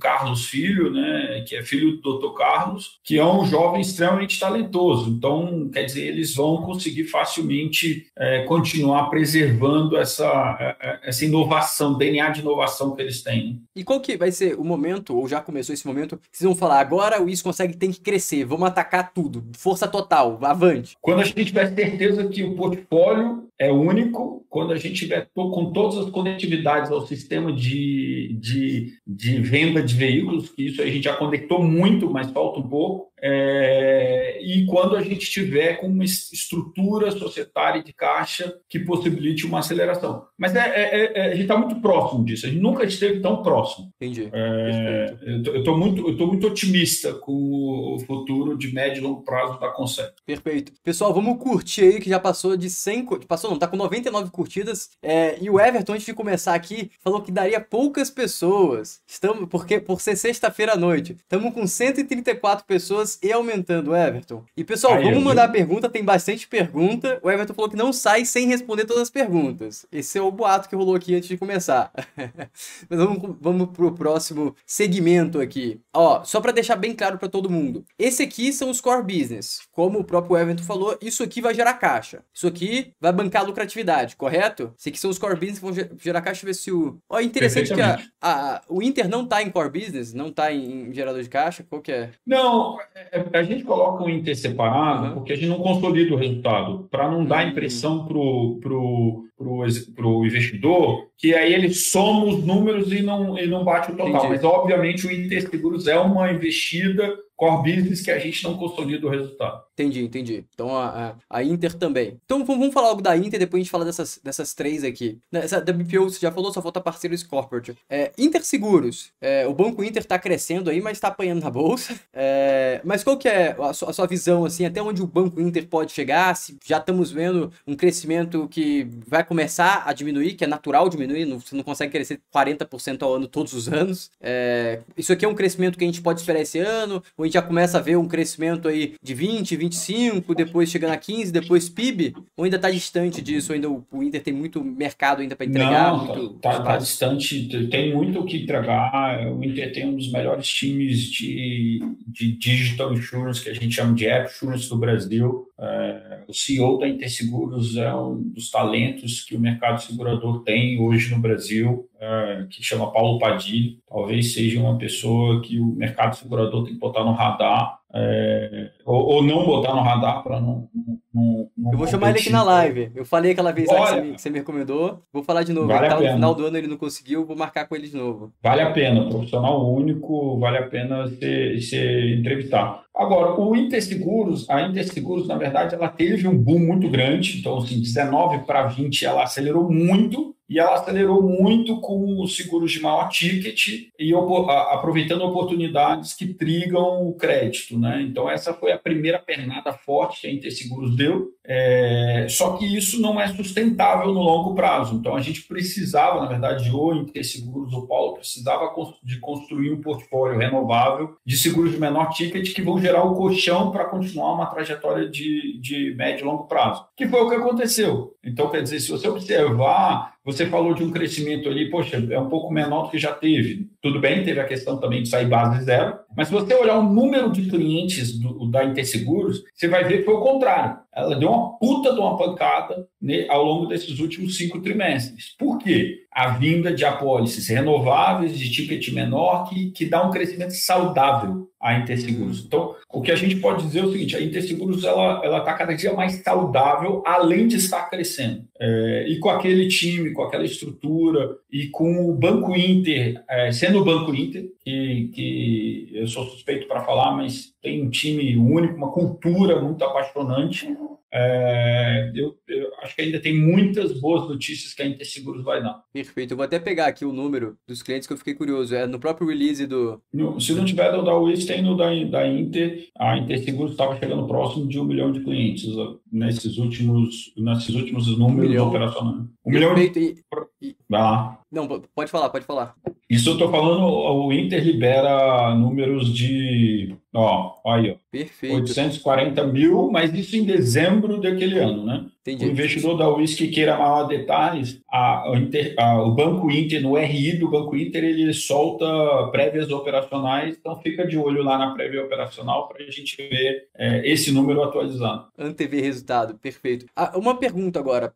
[0.00, 2.34] Carlos Filho, né, que é filho do Dr.
[2.34, 5.10] Carlos, que é um jovem extremamente talentoso.
[5.10, 11.96] Então, quer dizer, eles vão conseguir facilmente é, continuar preservando essa, é, é, essa inovação,
[11.96, 13.62] DNA de inovação que eles têm.
[13.76, 16.56] E qual que vai ser o momento, ou já começou esse momento, que vocês vão
[16.56, 20.96] falar, agora o IS consegue, tem que crescer, vamos atacar tudo, força total, avante.
[21.00, 25.70] Quando a gente tiver certeza que o portfólio é único, quando a gente tiver com
[25.70, 31.04] todas as conectividades ao sistema de, de, de venda de veículos, que isso a gente
[31.04, 36.04] já conectou muito, mas falta um pouco, é, e quando a gente tiver com uma
[36.04, 40.26] estrutura societária de caixa que possibilite uma aceleração.
[40.38, 43.42] Mas é, é, é a gente está muito próximo disso, a gente nunca esteve tão
[43.42, 43.92] próximo.
[43.96, 44.28] Entendi.
[44.32, 49.58] É, eu estou muito, eu muito otimista com o futuro de médio e longo prazo
[49.58, 50.14] da Concept.
[50.24, 50.72] Perfeito.
[50.82, 54.90] Pessoal, vamos curtir aí que já passou de 100, passou não, tá com 99 curtidas,
[55.02, 59.80] é, e o Everton, antes de começar aqui, falou que daria poucas pessoas, estamos, porque
[59.80, 64.44] por ser sexta-feira à noite, estamos com 134 pessoas pessoas e aumentando, Everton.
[64.56, 65.54] E pessoal, Aí, vamos mandar vi.
[65.54, 67.18] pergunta, tem bastante pergunta.
[67.22, 69.86] O Everton falou que não sai sem responder todas as perguntas.
[69.90, 71.90] Esse é o boato que rolou aqui antes de começar.
[72.88, 75.80] Mas vamos, vamos pro próximo segmento aqui.
[75.94, 77.84] Ó, só para deixar bem claro para todo mundo.
[77.98, 79.60] Esse aqui são os core business.
[79.72, 82.22] Como o próprio Everton falou, isso aqui vai gerar caixa.
[82.32, 84.74] Isso aqui vai bancar a lucratividade, correto?
[84.78, 86.46] Esse aqui são os core business que vão gerar caixa.
[86.46, 86.98] Ver se o.
[87.08, 90.88] Ó, interessante que a, a, o Inter não tá em core business, não tá em,
[90.88, 91.64] em gerador de caixa.
[91.68, 92.10] Qual que é?
[92.26, 92.99] Não, é,
[93.32, 95.14] a gente coloca o Inter separado uhum.
[95.14, 97.50] porque a gente não consolida o resultado, para não dar uhum.
[97.50, 99.64] impressão pro, pro, pro,
[99.94, 104.08] pro investidor que aí ele soma os números e não, e não bate o total.
[104.08, 104.28] Entendi.
[104.28, 109.06] Mas, obviamente, o Inter Seguros é uma investida core business que a gente não consolida
[109.06, 109.62] o resultado.
[109.72, 110.44] Entendi, entendi.
[110.52, 112.20] Então a, a, a Inter também.
[112.22, 115.18] Então vamos falar algo da Inter, depois a gente fala dessas, dessas três aqui.
[115.32, 117.74] Essa da BPO você já falou, só falta parceiros corporate.
[117.88, 121.98] É, Inter Seguros, é, o Banco Inter está crescendo aí, mas está apanhando na bolsa.
[122.12, 125.40] É, mas qual que é a sua, a sua, visão, assim, até onde o Banco
[125.40, 126.36] Inter pode chegar?
[126.36, 131.24] Se já estamos vendo um crescimento que vai começar a diminuir, que é natural diminuir,
[131.24, 134.10] não, você não consegue crescer 40% ao ano todos os anos.
[134.20, 137.26] É, isso aqui é um crescimento que a gente pode esperar esse ano, ou a
[137.28, 141.30] gente já começa a ver um crescimento aí de 20, 25, depois chegando a 15,
[141.30, 145.36] depois PIB, ou ainda está distante disso, ainda o, o, Inter tem muito mercado ainda
[145.36, 145.92] para entregar?
[145.92, 150.10] Não, muito tá, tá, distante, tem muito o que entregar, o Inter tem um dos
[150.10, 155.46] melhores times de, de digital insurance, que a gente chama de app insurance do Brasil,
[155.56, 161.14] é, o CEO da Interseguros é um dos talentos que o mercado segurador tem hoje
[161.14, 163.76] no Brasil, é, que chama Paulo Padilha.
[163.88, 169.14] Talvez seja uma pessoa que o mercado segurador tem que botar no radar, é, ou,
[169.14, 170.68] ou, não botar no radar para não,
[171.12, 172.92] não, não, Eu vou chamar ele aqui na live.
[172.94, 175.02] Eu falei aquela vez Olha, que, você me, que, você me, recomendou.
[175.12, 175.66] Vou falar de novo.
[175.66, 178.32] Vale tá, no final do ano ele não conseguiu, vou marcar com ele de novo.
[178.42, 182.84] Vale a pena, profissional único, vale a pena ser, ser entrevistar.
[182.94, 187.80] Agora, o Interseguros, a Interseguros, na verdade, ela teve um boom muito grande, então, assim,
[187.80, 193.08] 19 para 20 ela acelerou muito, e ela acelerou muito com os seguros de maior
[193.08, 197.78] ticket e aproveitando oportunidades que trigam o crédito.
[197.78, 198.02] Né?
[198.02, 201.30] Então, essa foi a primeira pernada forte que a Interseguros deu.
[201.46, 204.96] É, só que isso não é sustentável no longo prazo.
[204.96, 208.72] Então, a gente precisava, na verdade, o Interseguros, o Paulo, precisava
[209.04, 213.70] de construir um portfólio renovável de seguros de menor ticket que vão gerar o colchão
[213.70, 216.84] para continuar uma trajetória de, de médio e longo prazo.
[216.96, 218.14] Que foi o que aconteceu.
[218.24, 222.28] Então, quer dizer, se você observar você falou de um crescimento ali, poxa, é um
[222.28, 223.68] pouco menor do que já teve.
[223.80, 226.82] Tudo bem, teve a questão também de sair base zero, mas se você olhar o
[226.82, 230.78] número de clientes do, da Interseguros, você vai ver que foi o contrário.
[231.00, 235.34] Ela deu uma puta de uma pancada né, ao longo desses últimos cinco trimestres.
[235.38, 235.98] Por quê?
[236.12, 241.74] A vinda de apólices renováveis, de ticket menor, que, que dá um crescimento saudável à
[241.74, 242.44] Interseguros.
[242.44, 245.74] Então, o que a gente pode dizer é o seguinte, a Interseguros ela está cada
[245.74, 248.44] dia mais saudável, além de estar crescendo.
[248.58, 253.80] É, e com aquele time, com aquela estrutura, e com o Banco Inter, é, sendo
[253.80, 258.76] o Banco Inter, que, que eu sou suspeito para falar, mas tem um time único,
[258.76, 260.66] uma cultura muito apaixonante.
[261.12, 265.82] É, eu, eu, acho que ainda tem muitas boas notícias que a Interseguros vai dar.
[265.92, 266.32] Perfeito.
[266.32, 268.74] Eu vou até pegar aqui o número dos clientes que eu fiquei curioso.
[268.74, 270.00] É no próprio release do.
[270.12, 272.88] No, se não tiver da Wiz, tem no da, da Inter.
[272.96, 275.66] A Interseguros estava chegando próximo de um milhão de clientes
[276.10, 279.24] nesses últimos, nesses últimos números um operacionais.
[279.44, 279.98] Um Perfeito.
[279.98, 280.14] milhão.
[280.62, 280.76] E...
[280.90, 281.38] Vai lá.
[281.52, 282.74] Não, pode falar, pode falar.
[283.08, 286.96] Isso eu estou falando, o Inter libera números de.
[287.14, 287.94] Ó, aí, ó.
[288.10, 288.56] Perfeito.
[288.56, 292.06] 840 mil, mas isso em dezembro daquele ano, né?
[292.20, 292.44] Entendi.
[292.44, 296.82] O investidor da UIS que queira maior detalhes, a, a, Inter, a, o Banco Inter,
[296.82, 298.84] no RI do Banco Inter, ele solta
[299.32, 304.06] prévias operacionais, então fica de olho lá na prévia operacional para a gente ver é,
[304.10, 305.28] esse número atualizado.
[305.38, 306.84] Antever resultado, perfeito.
[306.94, 308.12] Ah, uma pergunta agora,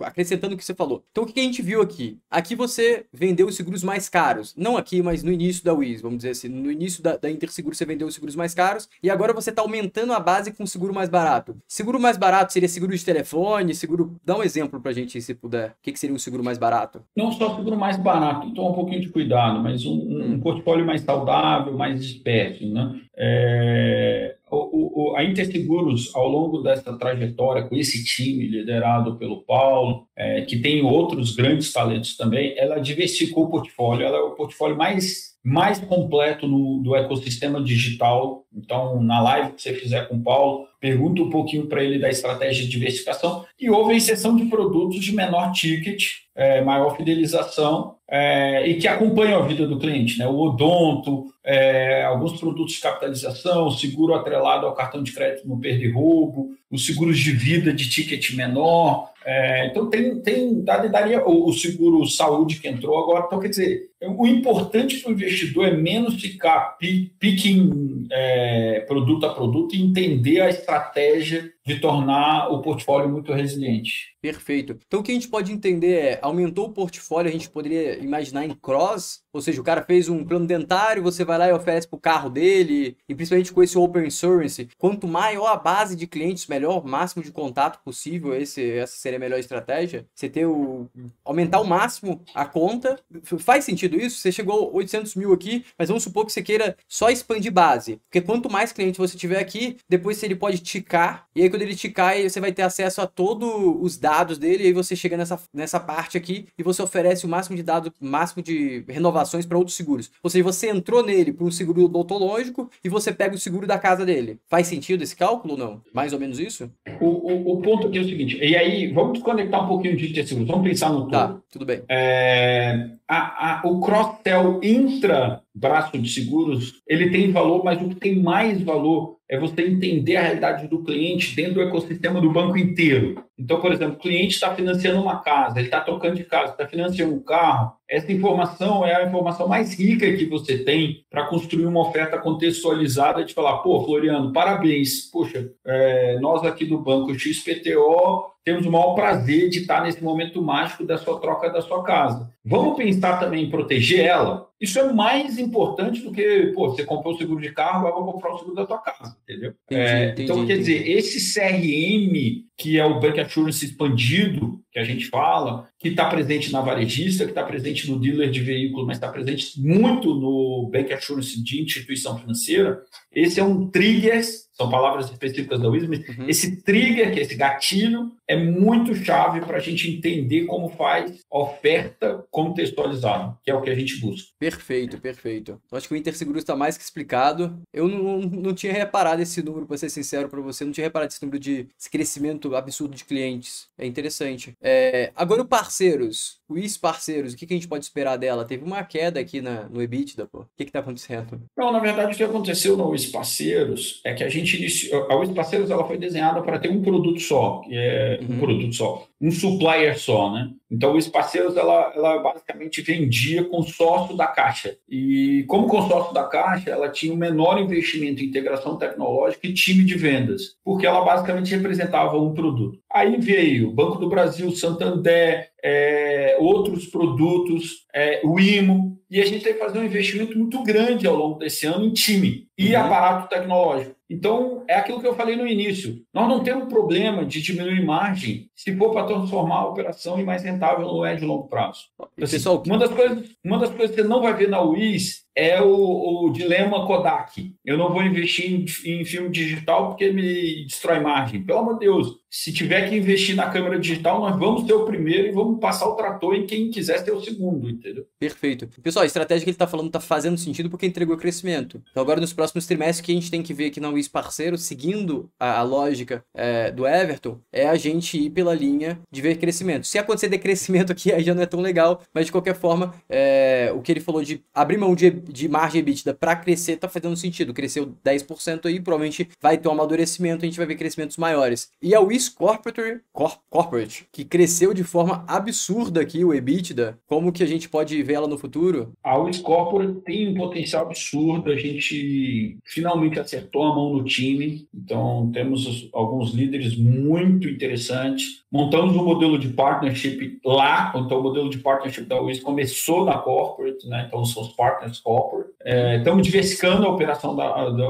[0.00, 1.04] acrescentando o que você falou.
[1.12, 2.18] Então, o que a gente viu aqui?
[2.28, 4.52] Aqui você vendeu os seguros mais caros.
[4.56, 6.48] Não aqui, mas no início da WIS, vamos dizer assim.
[6.48, 9.62] No início da, da Interseguro você vendeu os seguros mais caros e agora você está
[9.62, 11.56] aumentando a base com seguro mais barato.
[11.68, 14.16] Seguro mais barato seria seguro de telefone telefone, seguro.
[14.24, 15.70] Dá um exemplo pra gente, se puder.
[15.70, 17.02] O que, que seria um seguro mais barato?
[17.16, 20.40] Não só seguro mais barato, então um pouquinho de cuidado, mas um, um hum.
[20.40, 23.00] portfólio mais saudável, mais disperso, né?
[23.16, 30.06] É, o, o, a Interseguros, ao longo dessa trajetória, com esse time liderado pelo Paulo,
[30.16, 34.76] é, que tem outros grandes talentos também, ela diversificou o portfólio, ela é o portfólio
[34.76, 38.46] mais mais completo no, do ecossistema digital.
[38.50, 42.10] Então, na live que você fizer com o Paulo, pergunta um pouquinho para ele da
[42.10, 43.46] estratégia de diversificação.
[43.58, 46.04] E houve a inserção de produtos de menor ticket,
[46.34, 50.18] é, maior fidelização é, e que acompanham a vida do cliente.
[50.18, 50.26] Né?
[50.26, 55.94] O odonto, é, alguns produtos de capitalização, seguro atrelado ao cartão de crédito no perder
[55.94, 59.08] roubo, os seguros de vida de ticket menor.
[59.24, 63.24] É, então, tem, tem daria o, o seguro saúde que entrou agora.
[63.26, 66.76] Então, quer dizer, o importante para o investidor é menos ficar
[67.18, 74.14] picking é, produto a produto e entender a estratégia de tornar o portfólio muito resiliente.
[74.20, 74.78] Perfeito.
[74.86, 78.44] Então o que a gente pode entender é, aumentou o portfólio, a gente poderia imaginar
[78.44, 81.88] em cross, ou seja, o cara fez um plano dentário, você vai lá e oferece
[81.88, 86.06] para o carro dele, e principalmente com esse Open Insurance, quanto maior a base de
[86.06, 90.06] clientes, melhor, máximo de contato possível, esse, essa seria a melhor estratégia.
[90.14, 90.88] Você ter o...
[91.24, 92.98] aumentar ao máximo a conta.
[93.40, 94.18] Faz sentido isso?
[94.18, 98.00] Você chegou a 800 mil aqui, mas vamos supor que você queira só expandir base,
[98.04, 101.76] porque quanto mais clientes você tiver aqui, depois ele pode ticar, e aí quando ele
[101.76, 103.48] ticar, você vai ter acesso a todos
[103.80, 107.28] os dados dele, e aí você chega nessa, nessa parte aqui e você oferece o
[107.28, 110.10] máximo de dados, máximo de renovações para outros seguros.
[110.20, 113.78] Ou seja, você entrou nele por um seguro odontológico e você pega o seguro da
[113.78, 114.40] casa dele.
[114.48, 115.82] Faz sentido esse cálculo ou não?
[115.94, 116.68] Mais ou menos isso?
[117.00, 120.26] O, o, o ponto aqui é o seguinte, e aí vamos desconectar um pouquinho de
[120.26, 121.36] seguro, vamos pensar no tá, todo.
[121.36, 121.82] Tá, tudo bem.
[121.88, 127.94] É, a, a, o cross-sell intra braço de seguros, ele tem valor, mas o que
[127.94, 132.58] tem mais valor é você entender a realidade do cliente dentro do ecossistema do banco
[132.58, 133.24] inteiro.
[133.38, 136.66] Então, por exemplo, o cliente está financiando uma casa, ele está trocando de casa, está
[136.66, 137.72] financiando um carro.
[137.88, 143.24] Essa informação é a informação mais rica que você tem para construir uma oferta contextualizada
[143.24, 145.10] de falar, pô, Floriano, parabéns.
[145.10, 150.40] Poxa, é, nós aqui do banco XPTO temos o maior prazer de estar nesse momento
[150.42, 152.30] mágico da sua troca da sua casa.
[152.44, 154.48] Vamos pensar também em proteger ela?
[154.60, 158.12] Isso é mais importante do que, pô, você comprou o seguro de carro, agora vou
[158.12, 159.54] comprar o seguro da tua casa, entendeu?
[159.64, 160.52] Entendi, é, entendi, então, entendi.
[160.52, 165.88] quer dizer, esse CRM, que é o Bank Assurance expandido, que a gente fala, que
[165.88, 170.14] está presente na varejista, que está presente no dealer de veículos, mas está presente muito
[170.14, 172.80] no Bank Assurance de instituição financeira,
[173.12, 174.22] esse é um trigger
[174.56, 175.94] são palavras específicas da Wisdom.
[175.94, 176.28] Uhum.
[176.28, 181.20] Esse trigger, que é esse gatilho, é muito chave para a gente entender como faz
[181.30, 184.28] oferta contextualizada, que é o que a gente busca.
[184.38, 185.60] Perfeito, perfeito.
[185.70, 187.60] Eu acho que o Interseguro está mais que explicado.
[187.72, 191.12] Eu não, não tinha reparado esse número, para ser sincero para você, não tinha reparado
[191.12, 193.66] esse número de esse crescimento absurdo de clientes.
[193.76, 194.52] É interessante.
[194.62, 198.44] É, agora o parceiros, o IS parceiros, o que, que a gente pode esperar dela?
[198.44, 200.40] Teve uma queda aqui na, no EBITDA, pô.
[200.40, 201.40] O que está acontecendo?
[201.56, 205.06] Não, na verdade, o que aconteceu no IS parceiros é que a gente gente iniciou,
[205.10, 208.36] a Parceiros ela foi desenhada para ter um produto só, que é uhum.
[208.36, 210.50] um produto só, um supplier só, né?
[210.70, 214.76] Então, o Parceiros, ela, ela basicamente vendia consórcio da Caixa.
[214.86, 219.54] E como consórcio da Caixa, ela tinha o um menor investimento em integração tecnológica e
[219.54, 222.78] time de vendas, porque ela basicamente representava um produto.
[222.92, 229.44] Aí veio Banco do Brasil, Santander, é, outros produtos, é, o IMO, e a gente
[229.44, 232.80] tem que fazer um investimento muito grande ao longo desse ano em time e uhum.
[232.80, 233.94] aparato tecnológico.
[234.10, 236.02] Então, é aquilo que eu falei no início.
[236.12, 240.42] Nós não temos problema de diminuir margem se for para transformar a operação em mais
[240.42, 241.86] rentável no médio e longo prazo.
[242.20, 242.36] Assim,
[242.66, 246.26] uma, das coisas, uma das coisas que você não vai ver na UIS é o,
[246.26, 247.54] o, dilema Kodak.
[247.64, 248.64] Eu não vou investir em,
[249.00, 251.42] em, filme digital porque me destrói margem.
[251.42, 254.84] Pelo amor de Deus, se tiver que investir na câmera digital, nós vamos ter o
[254.84, 258.06] primeiro e vamos passar o trator em quem quiser ter o segundo, entendeu?
[258.18, 258.68] Perfeito.
[258.82, 261.82] Pessoal, a estratégia que ele está falando está fazendo sentido porque entregou crescimento.
[261.90, 264.56] Então agora nos próximos trimestres que a gente tem que ver aqui na Wiz Parceiro,
[264.56, 269.36] seguindo a, a lógica é, do Everton, é a gente ir pela linha de ver
[269.38, 269.86] crescimento.
[269.86, 273.72] Se acontecer decrescimento aqui, aí já não é tão legal, mas de qualquer forma, é,
[273.74, 277.16] o que ele falou de abrir mão de de margem EBITDA para crescer tá fazendo
[277.16, 277.54] sentido.
[277.54, 281.70] Cresceu 10% aí, provavelmente vai ter um amadurecimento, a gente vai ver crescimentos maiores.
[281.82, 287.32] E a Wiz Corporate, Corp, Corporate, que cresceu de forma absurda aqui o EBITDA, como
[287.32, 288.92] que a gente pode ver ela no futuro?
[289.02, 294.66] A Wiz Corporate tem um potencial absurdo, a gente finalmente acertou a mão no time,
[294.74, 298.43] então temos alguns líderes muito interessantes.
[298.54, 303.18] Montamos um modelo de partnership lá, então o modelo de partnership da Wiz começou na
[303.18, 304.04] Corporate, né?
[304.06, 305.50] então são os partners Corporate.
[305.64, 307.86] É, estamos diversificando a operação da, da,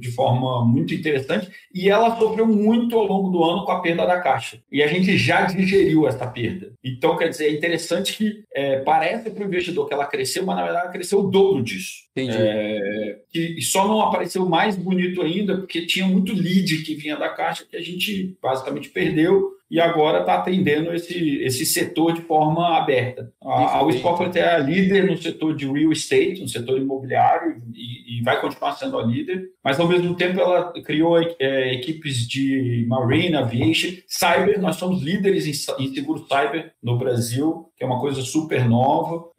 [0.00, 4.04] de forma muito interessante e ela sofreu muito ao longo do ano com a perda
[4.06, 4.58] da caixa.
[4.72, 6.72] E a gente já digeriu essa perda.
[6.82, 10.56] Então, quer dizer, é interessante que é, parece para o investidor que ela cresceu, mas
[10.56, 12.08] na verdade ela cresceu o dobro disso.
[12.10, 12.36] Entendi.
[12.36, 17.28] É, e só não apareceu mais bonito ainda porque tinha muito lead que vinha da
[17.28, 22.76] caixa que a gente basicamente perdeu e agora está atendendo esse, esse setor de forma
[22.76, 23.30] aberta.
[23.42, 28.18] A, a Corporate é a líder no setor de real estate, no setor imobiliário, e,
[28.18, 32.86] e vai continuar sendo a líder, mas ao mesmo tempo ela criou é, equipes de
[32.88, 38.00] marine, aviation, cyber, nós somos líderes em, em seguro cyber no Brasil, que é uma
[38.00, 39.30] coisa super nova.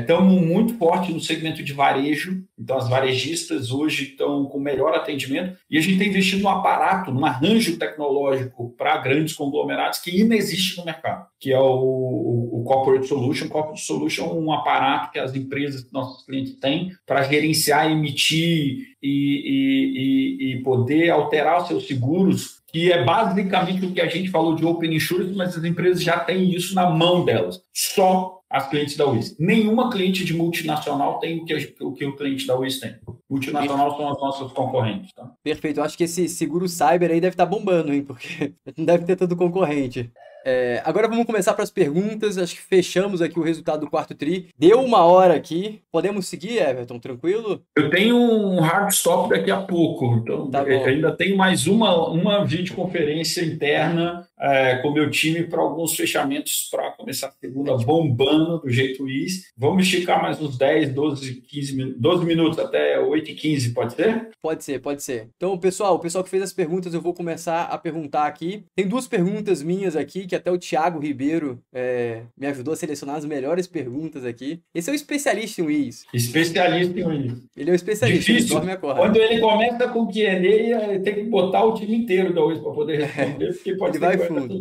[0.00, 4.92] Estamos é, muito forte no segmento de varejo, então as varejistas hoje estão com melhor
[4.92, 10.10] atendimento e a gente tem investido no aparato, num arranjo tecnológico para grandes conglomerados que
[10.10, 13.48] ainda existe no mercado, que é o, o, o Corporate Solution.
[13.48, 19.06] Corporate Solution é um aparato que as empresas, nossos clientes têm para gerenciar, emitir e,
[19.06, 24.28] e, e, e poder alterar os seus seguros que é basicamente o que a gente
[24.28, 27.58] falou de Open Insurance, mas as empresas já têm isso na mão delas.
[27.72, 29.34] Só as clientes da WIS.
[29.40, 32.96] Nenhuma cliente de multinacional tem o que, o, que o cliente da WIS tem.
[33.30, 35.10] Multinacional são as nossas concorrentes.
[35.14, 35.32] Tá?
[35.42, 35.80] Perfeito.
[35.80, 38.02] Eu acho que esse seguro cyber aí deve estar tá bombando, hein?
[38.02, 40.12] Porque não deve ter tanto concorrente.
[40.48, 42.38] É, agora vamos começar para as perguntas.
[42.38, 44.48] Acho que fechamos aqui o resultado do quarto tri.
[44.56, 45.80] Deu uma hora aqui.
[45.90, 47.00] Podemos seguir, Everton?
[47.00, 47.64] Tranquilo?
[47.76, 50.06] Eu tenho um hard stop daqui a pouco.
[50.22, 55.60] Então, tá ainda tenho mais uma, uma videoconferência interna é, com o meu time para
[55.60, 59.52] alguns fechamentos para começar a segunda bombando do jeito is.
[59.56, 63.94] Vamos esticar mais uns 10, 12, 15 minutos, 12 minutos até 8 e 15, pode
[63.94, 64.28] ser?
[64.40, 65.28] Pode ser, pode ser.
[65.36, 68.64] Então, pessoal, o pessoal que fez as perguntas, eu vou começar a perguntar aqui.
[68.76, 73.16] Tem duas perguntas minhas aqui, que até o Thiago Ribeiro é, me ajudou a selecionar
[73.16, 74.60] as melhores perguntas aqui.
[74.74, 76.04] Esse é o especialista em WIS.
[76.12, 77.42] Especialista em WIS.
[77.56, 78.58] Ele é o especialista, Difícil.
[78.62, 82.44] ele Quando ele começa com o Q&A, ele tem que botar o time inteiro da
[82.44, 84.58] WIS para poder responder, porque pode ele vai fundo.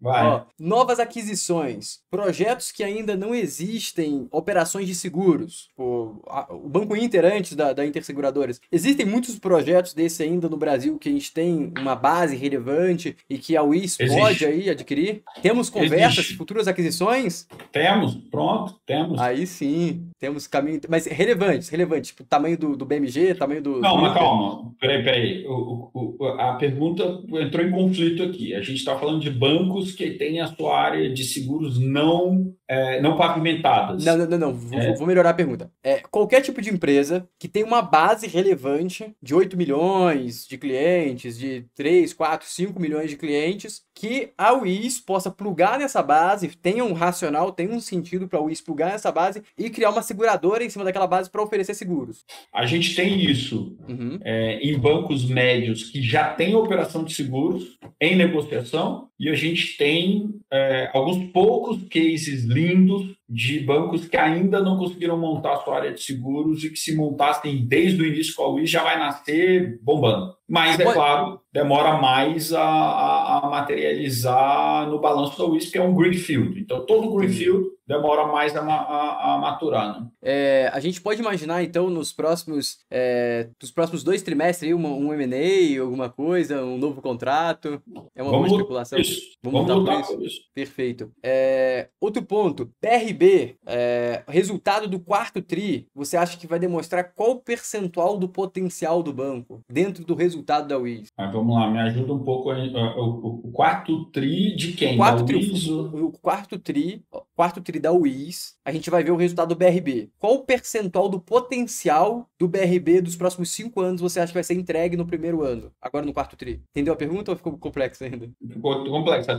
[0.00, 0.26] Vai.
[0.26, 5.68] Ó, novas aquisições, projetos que ainda não existem, operações de seguros.
[5.76, 8.60] O, a, o Banco Inter antes da, da Interseguradoras.
[8.70, 13.38] Existem muitos projetos desse ainda no Brasil que a gente tem uma base relevante e
[13.38, 14.20] que a WIS Existe.
[14.20, 15.09] pode aí adquirir.
[15.42, 16.36] Temos conversas, Existe.
[16.36, 17.46] futuras aquisições?
[17.72, 19.20] Temos, pronto, temos.
[19.20, 23.80] Aí sim, temos caminho, mas relevantes, relevantes, tipo tamanho do, do BMG, tamanho do...
[23.80, 25.46] Não, do mas calma, peraí, peraí.
[25.46, 28.54] O, o, a pergunta entrou em conflito aqui.
[28.54, 33.00] A gente está falando de bancos que têm a sua área de seguros não, é,
[33.00, 34.04] não pavimentadas.
[34.04, 34.54] Não, não, não, não.
[34.54, 34.94] Vou, é.
[34.94, 35.70] vou, melhorar a pergunta.
[35.82, 41.38] É, qualquer tipo de empresa que tem uma base relevante de 8 milhões de clientes,
[41.38, 46.82] de 3, 4, 5 milhões de clientes, que a UIS possa plugar nessa base, tenha
[46.82, 50.64] um racional, tenha um sentido para a UIS plugar nessa base e criar uma seguradora
[50.64, 52.24] em cima daquela base para oferecer seguros.
[52.50, 54.18] A gente tem isso uhum.
[54.24, 59.76] é, em bancos médios que já têm operação de seguros em negociação e a gente
[59.76, 65.76] tem é, alguns poucos cases lindos de bancos que ainda não conseguiram montar a sua
[65.76, 68.98] área de seguros e que se montassem desde o início com a UIS já vai
[68.98, 70.34] nascer bombando.
[70.48, 75.82] Mas, é claro, demora mais a, a, a materializar no balanço da UIS, que é
[75.82, 76.58] um greenfield.
[76.58, 80.00] Então, todo greenfield demora mais a, a, a maturar.
[80.00, 80.06] Né?
[80.22, 85.12] É, a gente pode imaginar, então, nos próximos, é, nos próximos dois trimestres, uma, um
[85.12, 87.82] M&A, alguma coisa, um novo contrato?
[88.14, 88.98] É uma Vamos boa especulação?
[88.98, 89.20] Isso.
[89.42, 90.40] Vamos, Vamos lutar por isso.
[90.54, 91.10] Perfeito.
[91.20, 97.40] É, outro ponto, PRB, é, resultado do quarto TRI, você acha que vai demonstrar qual
[97.40, 101.08] percentual do potencial do banco dentro do resultado da WIS?
[101.18, 102.50] Ah, vamos lá, me ajuda um pouco.
[102.50, 104.94] O, o, o quarto TRI de quem?
[104.94, 107.02] O quarto, TRI, o, o quarto TRI,
[107.34, 110.10] quarto TRI da UIS, a gente vai ver o resultado do BRB.
[110.18, 114.44] Qual o percentual do potencial do BRB dos próximos cinco anos você acha que vai
[114.44, 116.62] ser entregue no primeiro ano, agora no quarto TRI?
[116.70, 118.30] Entendeu a pergunta ou ficou complexo ainda?
[118.46, 119.30] Ficou complexo.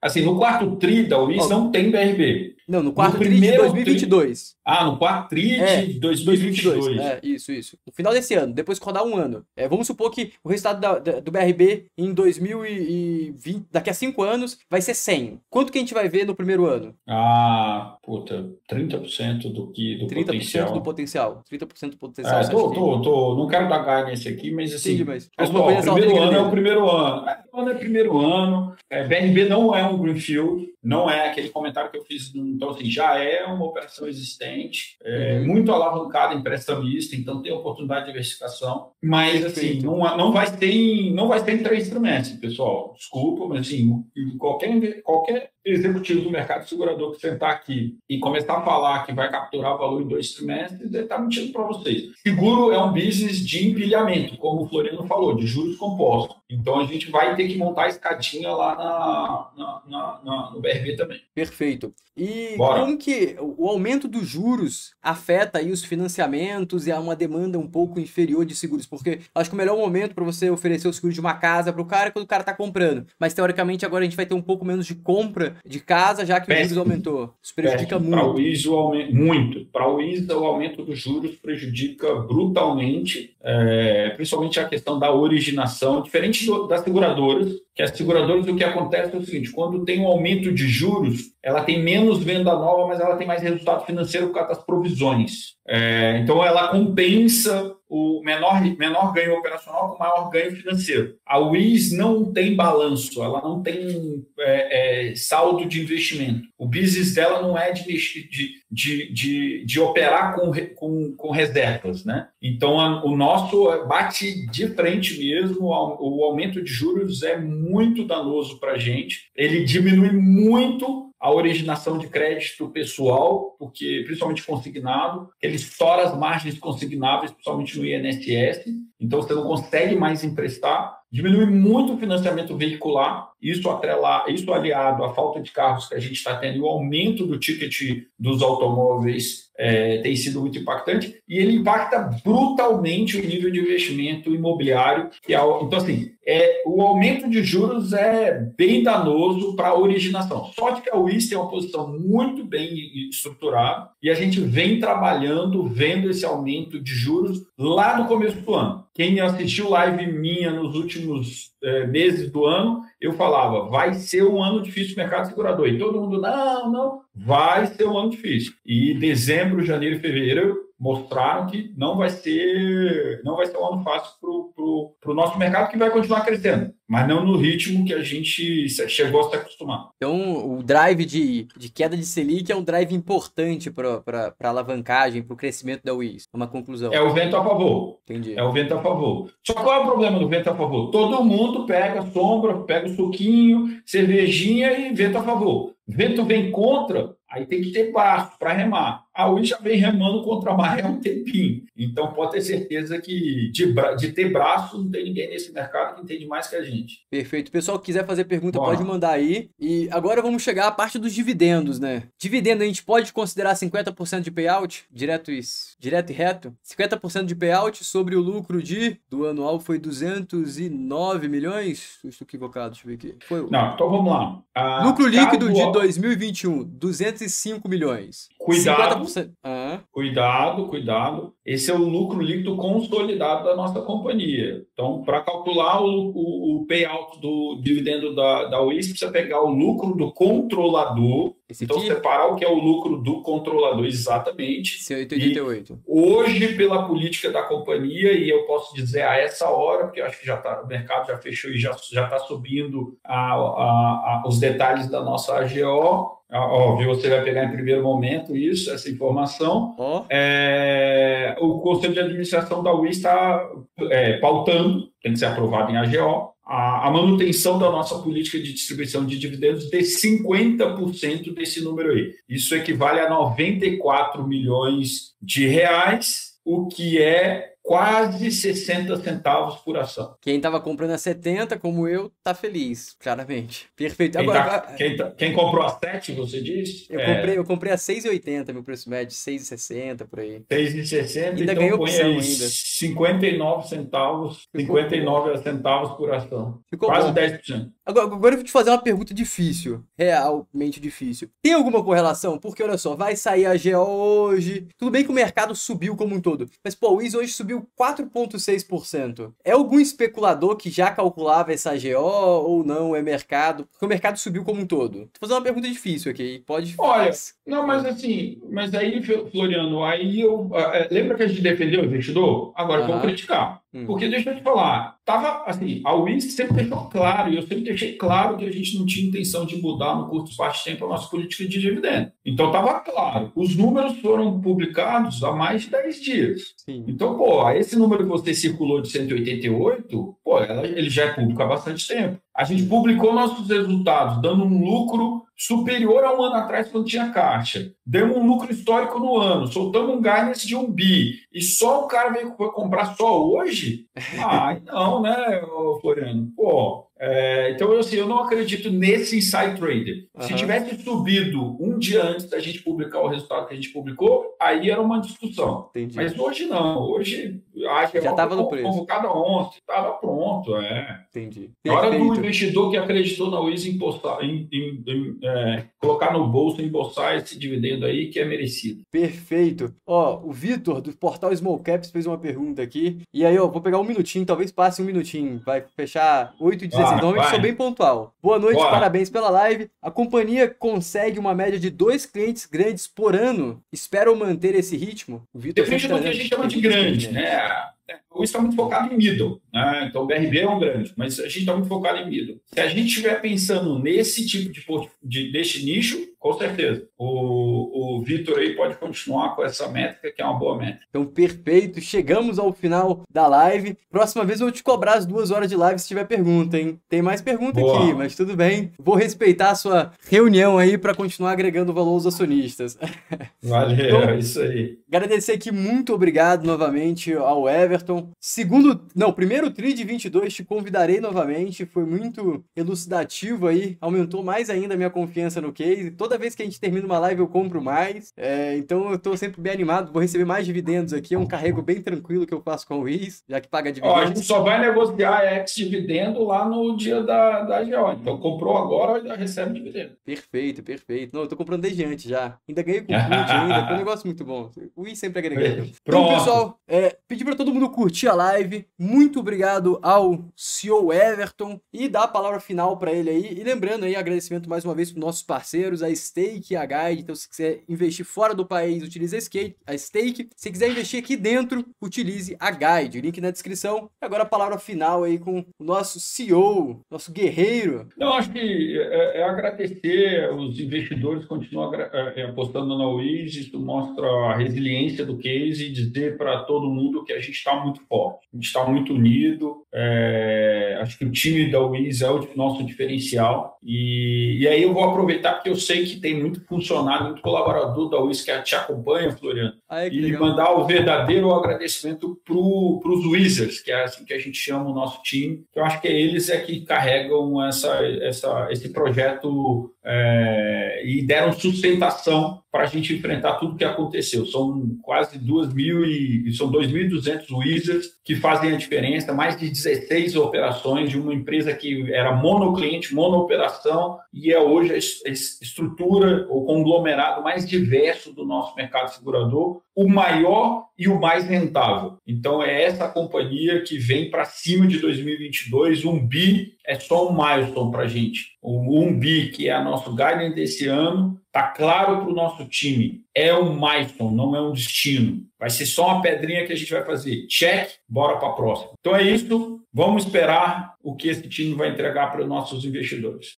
[0.00, 1.48] Assim, no quarto TRI da UIS oh.
[1.48, 2.56] não tem BRB.
[2.68, 4.50] Não, no quarto no TRI de 2022.
[4.50, 4.58] Tri...
[4.64, 6.76] Ah, no quarto TRI é, de 2022.
[6.76, 6.98] 2022.
[6.98, 7.78] É, isso, isso.
[7.86, 9.44] No final desse ano, depois que rodar um ano.
[9.56, 14.22] É, vamos supor que o resultado da, da, do BRB em 2020, daqui a cinco
[14.22, 15.40] anos, vai ser 100.
[15.48, 16.94] Quanto que a gente vai ver no primeiro ano?
[17.06, 17.55] Ah,
[18.02, 20.72] puta, 30% do que do 30% potencial.
[20.72, 21.42] do potencial.
[21.50, 22.40] 30% do potencial.
[22.40, 24.98] É, tô, tô, tô, não quero dar gás nesse aqui, mas assim.
[24.98, 27.28] Sim, mas, pessoal, o primeiro ano é o primeiro ano.
[27.28, 28.76] É, ano é primeiro ano.
[28.90, 32.32] É, BRB não é um Greenfield, não é aquele comentário que eu fiz.
[32.34, 35.46] Então, assim, já é uma operação existente, é, uhum.
[35.46, 38.92] muito alavancada em prestamista, então tem oportunidade de diversificação.
[39.02, 42.94] Mas, assim, não, não, vai ter em, não vai ter em três trimestres, pessoal.
[42.96, 44.04] Desculpa, mas assim,
[44.38, 49.28] qualquer, qualquer executivo do mercado segurador que sentar aqui e começar a falar que vai
[49.30, 52.12] capturar valor em dois trimestres, ele está mentindo para vocês.
[52.22, 56.36] Seguro é um business de empilhamento, como o Floriano falou, de juros compostos.
[56.48, 60.60] Então a gente vai ter que montar a escadinha lá na, na, na, na no
[60.60, 61.20] BRB também.
[61.34, 61.92] Perfeito.
[62.16, 62.80] E Bora.
[62.80, 67.66] como que o aumento dos juros afeta aí os financiamentos e há uma demanda um
[67.66, 68.86] pouco inferior de seguros?
[68.86, 71.82] Porque acho que o melhor momento para você oferecer o seguro de uma casa para
[71.82, 73.06] o cara é quando o cara está comprando.
[73.20, 76.40] Mas teoricamente agora a gente vai ter um pouco menos de compra de casa, já
[76.40, 76.64] que Péssimo.
[76.64, 77.34] o juros aumentou.
[77.42, 78.16] Isso prejudica Péssimo.
[78.16, 78.24] muito.
[78.24, 79.64] Para o ISO, muito.
[79.66, 86.00] Para o ISO, o aumento dos juros prejudica brutalmente, é, principalmente a questão da originação,
[86.02, 90.00] diferente do, das seguradoras, que as seguradoras, o que acontece é o seguinte, quando tem
[90.00, 94.28] um aumento de juros, ela tem menos venda nova, mas ela tem mais resultado financeiro
[94.28, 95.56] por causa das provisões.
[95.68, 101.16] É, então, ela compensa o menor, menor ganho operacional com maior ganho financeiro.
[101.24, 106.48] A WIS não tem balanço, ela não tem é, é, saldo de investimento.
[106.58, 112.04] O business dela não é de, de, de, de, de operar com, com, com reservas.
[112.04, 112.28] Né?
[112.42, 118.58] Então, a, o nosso bate de frente mesmo, o aumento de juros é muito danoso
[118.58, 125.56] para a gente, ele diminui muito a originação de crédito pessoal, porque principalmente consignado, ele
[125.56, 128.64] estoura as margens consignáveis, principalmente no INSS,
[129.00, 135.04] então você não consegue mais emprestar, diminui muito o financiamento veicular, isso atrelar, isso aliado
[135.04, 139.45] à falta de carros que a gente está tendo, o aumento do ticket dos automóveis
[139.58, 145.10] é, tem sido muito impactante e ele impacta brutalmente o nível de investimento imobiliário.
[145.22, 150.50] Que é, então, assim, é, o aumento de juros é bem danoso para a originação.
[150.54, 152.68] Só que a UIS tem uma posição muito bem
[153.08, 158.54] estruturada e a gente vem trabalhando, vendo esse aumento de juros lá no começo do
[158.54, 158.86] ano.
[158.94, 164.42] Quem assistiu live minha nos últimos é, meses do ano, eu falava, vai ser um
[164.42, 165.68] ano difícil o mercado segurador.
[165.68, 168.52] E todo mundo, não, não, vai ser um ano difícil.
[168.64, 173.82] E dezembro, janeiro e fevereiro mostraram que não vai ser não vai ser um ano
[173.82, 178.02] fácil para o nosso mercado que vai continuar crescendo, mas não no ritmo que a
[178.02, 179.90] gente chegou a se acostumar.
[179.96, 184.02] Então, o drive de, de queda de Selic é um drive importante para
[184.38, 186.28] a alavancagem, para o crescimento da UIS.
[186.32, 186.92] É uma conclusão.
[186.92, 187.98] É o vento a favor.
[188.02, 188.38] Entendi.
[188.38, 189.30] É o vento a favor.
[189.46, 190.90] Só qual é o problema do vento a favor?
[190.90, 195.75] Todo mundo pega sombra, pega o suquinho, cervejinha e vento a favor.
[195.86, 200.22] Vento vem contra, aí tem que ter braço para remar a Ui já vem remando
[200.22, 201.64] contra a maré há um tempinho.
[201.74, 206.02] Então pode ter certeza que de, de ter braço não tem ninguém nesse mercado que
[206.02, 207.06] entende mais que a gente.
[207.10, 207.50] Perfeito.
[207.50, 208.76] Pessoal que quiser fazer pergunta Bora.
[208.76, 209.48] pode mandar aí.
[209.58, 212.02] E agora vamos chegar à parte dos dividendos, né?
[212.18, 216.54] Dividendo a gente pode considerar 50% de payout, direto isso, direto e reto.
[216.62, 221.98] 50% de payout sobre o lucro de do anual foi 209 milhões.
[222.04, 223.16] Estou equivocado, deixa eu ver aqui.
[223.26, 223.48] Foi...
[223.50, 224.42] Não, então vamos lá.
[224.54, 228.28] A lucro líquido de 2021, 205 milhões.
[228.38, 229.05] Cuidado.
[229.05, 229.05] 50%.
[229.42, 229.80] Ah.
[229.90, 231.32] Cuidado, cuidado.
[231.44, 234.64] Esse é o lucro líquido consolidado da nossa companhia.
[234.72, 239.50] Então, para calcular o, o, o, payout do dividendo da, da UIS, precisa pegar o
[239.50, 241.34] lucro do controlador.
[241.48, 241.86] Esse então, aqui?
[241.86, 244.78] separar o que é o lucro do controlador, exatamente.
[244.80, 245.72] Esse 888.
[245.74, 250.06] E hoje, pela política da companhia, e eu posso dizer a essa hora, porque eu
[250.06, 254.22] acho que já tá, o mercado já fechou e já está subindo a, a, a,
[254.26, 259.76] os detalhes da nossa AGO, Óbvio, você vai pegar em primeiro momento isso, essa informação.
[259.78, 260.04] Oh.
[260.10, 263.48] É, o Conselho de Administração da UI está
[263.90, 268.52] é, pautando, tem que ser aprovado em AGO, a, a, manutenção da nossa política de
[268.52, 272.12] distribuição de dividendos de 50% desse número aí.
[272.28, 280.16] Isso equivale a 94 milhões de reais, o que é quase 60 centavos por ação.
[280.20, 283.68] Quem estava comprando a 70, como eu, tá feliz, claramente.
[283.74, 284.12] Perfeito.
[284.12, 286.86] Quem, Agora, tá, quem, tá, quem, comprou a 7, você disse?
[286.88, 287.16] Eu, é...
[287.16, 290.44] comprei, eu comprei a 6,80, meu preço médio, 6,60 por aí.
[290.48, 292.22] 6,60, ainda então ganhei opção ainda.
[292.22, 295.42] 59 centavos, Ficou 59 bom.
[295.42, 296.60] centavos por ação.
[296.70, 297.14] Ficou quase bom.
[297.14, 297.72] 10%.
[297.86, 301.30] Agora, agora eu vou te fazer uma pergunta difícil, realmente difícil.
[301.40, 302.38] Tem alguma correlação?
[302.38, 304.68] Porque olha só, vai sair a GO hoje.
[304.76, 307.46] Tudo bem que o mercado subiu como um todo, mas pô, o IS hoje subiu
[307.46, 309.32] subiu 4,6%.
[309.44, 312.94] É algum especulador que já calculava essa GO ou não?
[312.94, 313.66] É mercado?
[313.66, 314.98] Porque o mercado subiu como um todo.
[314.98, 316.42] Vou fazer uma pergunta difícil aqui.
[316.46, 316.74] Pode.
[316.78, 317.10] Olha,
[317.46, 320.50] não, mas assim, mas aí, Floriano, aí eu.
[320.54, 322.52] É, lembra que a gente defendeu o investidor?
[322.56, 323.62] Agora vamos criticar.
[323.76, 323.84] Hum.
[323.84, 327.60] Porque deixa eu te falar, tava assim, a Wins sempre deixou claro, e eu sempre
[327.60, 330.86] deixei claro que a gente não tinha intenção de mudar no curto espaço de tempo
[330.86, 332.10] a nossa política de dividendo.
[332.24, 333.30] Então estava claro.
[333.36, 336.54] Os números foram publicados há mais de 10 dias.
[336.56, 336.84] Sim.
[336.88, 341.46] Então, pô, esse número que você circulou de 188, pô, ele já é público há
[341.46, 342.18] bastante tempo.
[342.36, 347.10] A gente publicou nossos resultados, dando um lucro superior a um ano atrás quando tinha
[347.10, 347.72] caixa.
[347.84, 351.86] Demos um lucro histórico no ano, soltamos um guidance de um bi, e só o
[351.86, 353.86] cara veio comprar só hoje?
[354.22, 355.40] Ah, não, né,
[355.80, 356.30] Floriano?
[356.36, 360.06] Pô, é, então, assim, eu não acredito nesse inside trader.
[360.14, 360.22] Uhum.
[360.22, 364.34] Se tivesse subido um dia antes da gente publicar o resultado que a gente publicou,
[364.40, 365.68] aí era uma discussão.
[365.70, 365.96] Entendi.
[365.96, 366.78] Mas hoje não.
[366.90, 368.64] Hoje acho que já estava no preço.
[368.64, 370.56] Convocado ontem, estava pronto.
[370.56, 371.04] É.
[371.10, 371.50] Entendi.
[371.64, 373.78] Na hora do investidor que acreditou na Wiz em,
[374.22, 378.82] em, em, em é, colocar no bolso, embolsar esse dividendo aí que é merecido.
[378.90, 379.74] Perfeito.
[379.86, 383.02] Ó, o Vitor do portal Small Caps fez uma pergunta aqui.
[383.12, 385.40] E aí, ó, vou pegar um minutinho, talvez passe um minutinho.
[385.44, 388.14] Vai fechar 8 e 16 assim, normalmente sou bem pontual.
[388.22, 388.70] Boa noite, Bora.
[388.70, 389.70] parabéns pela live.
[389.80, 393.62] A companhia consegue uma média de dois clientes grandes por ano.
[393.72, 395.22] Espero manter esse ritmo?
[395.32, 397.66] O Vitor Depende do que a gente chama de grande, né?
[398.10, 399.86] O está muito focado em middle, né?
[399.88, 402.40] então o BRB é um grande, mas a gente está muito focado em middle.
[402.46, 406.88] Se a gente estiver pensando nesse tipo de, de deste nicho, com certeza.
[406.98, 410.84] O, o Vitor aí pode continuar com essa métrica, que é uma boa métrica.
[410.90, 411.80] Então, perfeito.
[411.80, 413.78] Chegamos ao final da live.
[413.88, 416.80] Próxima vez eu vou te cobrar as duas horas de live se tiver pergunta, hein?
[416.88, 417.78] Tem mais pergunta boa.
[417.78, 418.72] aqui, mas tudo bem.
[418.76, 422.76] Vou respeitar a sua reunião aí para continuar agregando valor aos acionistas.
[423.40, 424.78] Valeu, então, é isso aí.
[424.88, 428.08] Agradecer aqui, muito obrigado novamente ao Everton.
[428.20, 431.64] Segundo, não, primeiro TRI de 22, te convidarei novamente.
[431.66, 435.92] Foi muito elucidativo aí, aumentou mais ainda a minha confiança no case.
[435.92, 438.12] Toda toda vez que a gente termina uma live eu compro mais.
[438.16, 441.14] É, então eu tô sempre bem animado, vou receber mais dividendos aqui.
[441.14, 444.00] É um carrego bem tranquilo que eu faço com o Wiz, já que paga dividendos.
[444.00, 447.92] Ó, a gente só vai negociar ex-dividendo lá no dia da, da GO.
[448.00, 449.92] Então comprou agora, já recebe dividendo.
[450.04, 451.14] Perfeito, perfeito.
[451.14, 452.38] Não, eu tô comprando desde antes já.
[452.48, 454.50] Ainda ganhei com o ainda, foi um negócio muito bom.
[454.74, 455.70] O Wiz sempre agregando.
[455.82, 458.66] Então, pessoal, é, pedir para todo mundo curtir a live.
[458.78, 463.38] Muito obrigado ao CEO Everton e dar a palavra final para ele aí.
[463.38, 467.02] E lembrando aí, agradecimento mais uma vez para nossos parceiros, a Stake e a Guide.
[467.02, 470.28] Então, se quiser investir fora do país, utilize a, Stake.
[470.36, 473.00] Se quiser investir aqui dentro, utilize a Guide.
[473.00, 473.90] Link na descrição.
[474.00, 477.88] Agora a palavra final aí com o nosso CEO, nosso guerreiro.
[477.98, 483.34] Eu acho que é, é agradecer os investidores continuam é, é, apostando na Wiz.
[483.34, 487.56] Isso mostra a resiliência do case e dizer para todo mundo que a gente está
[487.62, 488.26] muito forte.
[488.32, 489.62] A gente está muito unido.
[489.72, 493.58] É, acho que o time da Wiz é o nosso diferencial.
[493.62, 497.88] E, e aí eu vou aproveitar porque eu sei que tem muito funcionário, muito colaborador
[497.88, 500.20] da UIS que te acompanha, Floriano, Ai, e legal.
[500.20, 504.74] mandar o verdadeiro agradecimento para os Wizards, que é assim que a gente chama o
[504.74, 505.44] nosso time.
[505.54, 507.68] Eu acho que eles é que carregam essa,
[508.02, 514.26] essa, esse projeto é, e deram sustentação para a gente enfrentar tudo o que aconteceu.
[514.26, 520.16] São quase 2 mil e são 2.200 Wizards que fazem a diferença, mais de 16
[520.16, 527.22] operações de uma empresa que era monocliente, monooperação e é hoje a estrutura, o conglomerado
[527.22, 531.98] mais diverso do nosso mercado segurador, o maior e o mais rentável.
[532.06, 537.12] Então é essa companhia que vem para cima de 2022, um bi é só um
[537.12, 538.36] milestone para a gente.
[538.42, 542.46] O um bi, que é o nosso guidance desse ano, Tá claro para o nosso
[542.46, 543.02] time.
[543.14, 545.22] É um milestone, não é um destino.
[545.38, 547.26] Vai ser só uma pedrinha que a gente vai fazer.
[547.26, 548.70] Check, bora para a próxima.
[548.80, 549.60] Então é isso.
[549.70, 553.34] Vamos esperar o que esse time vai entregar para os nossos investidores.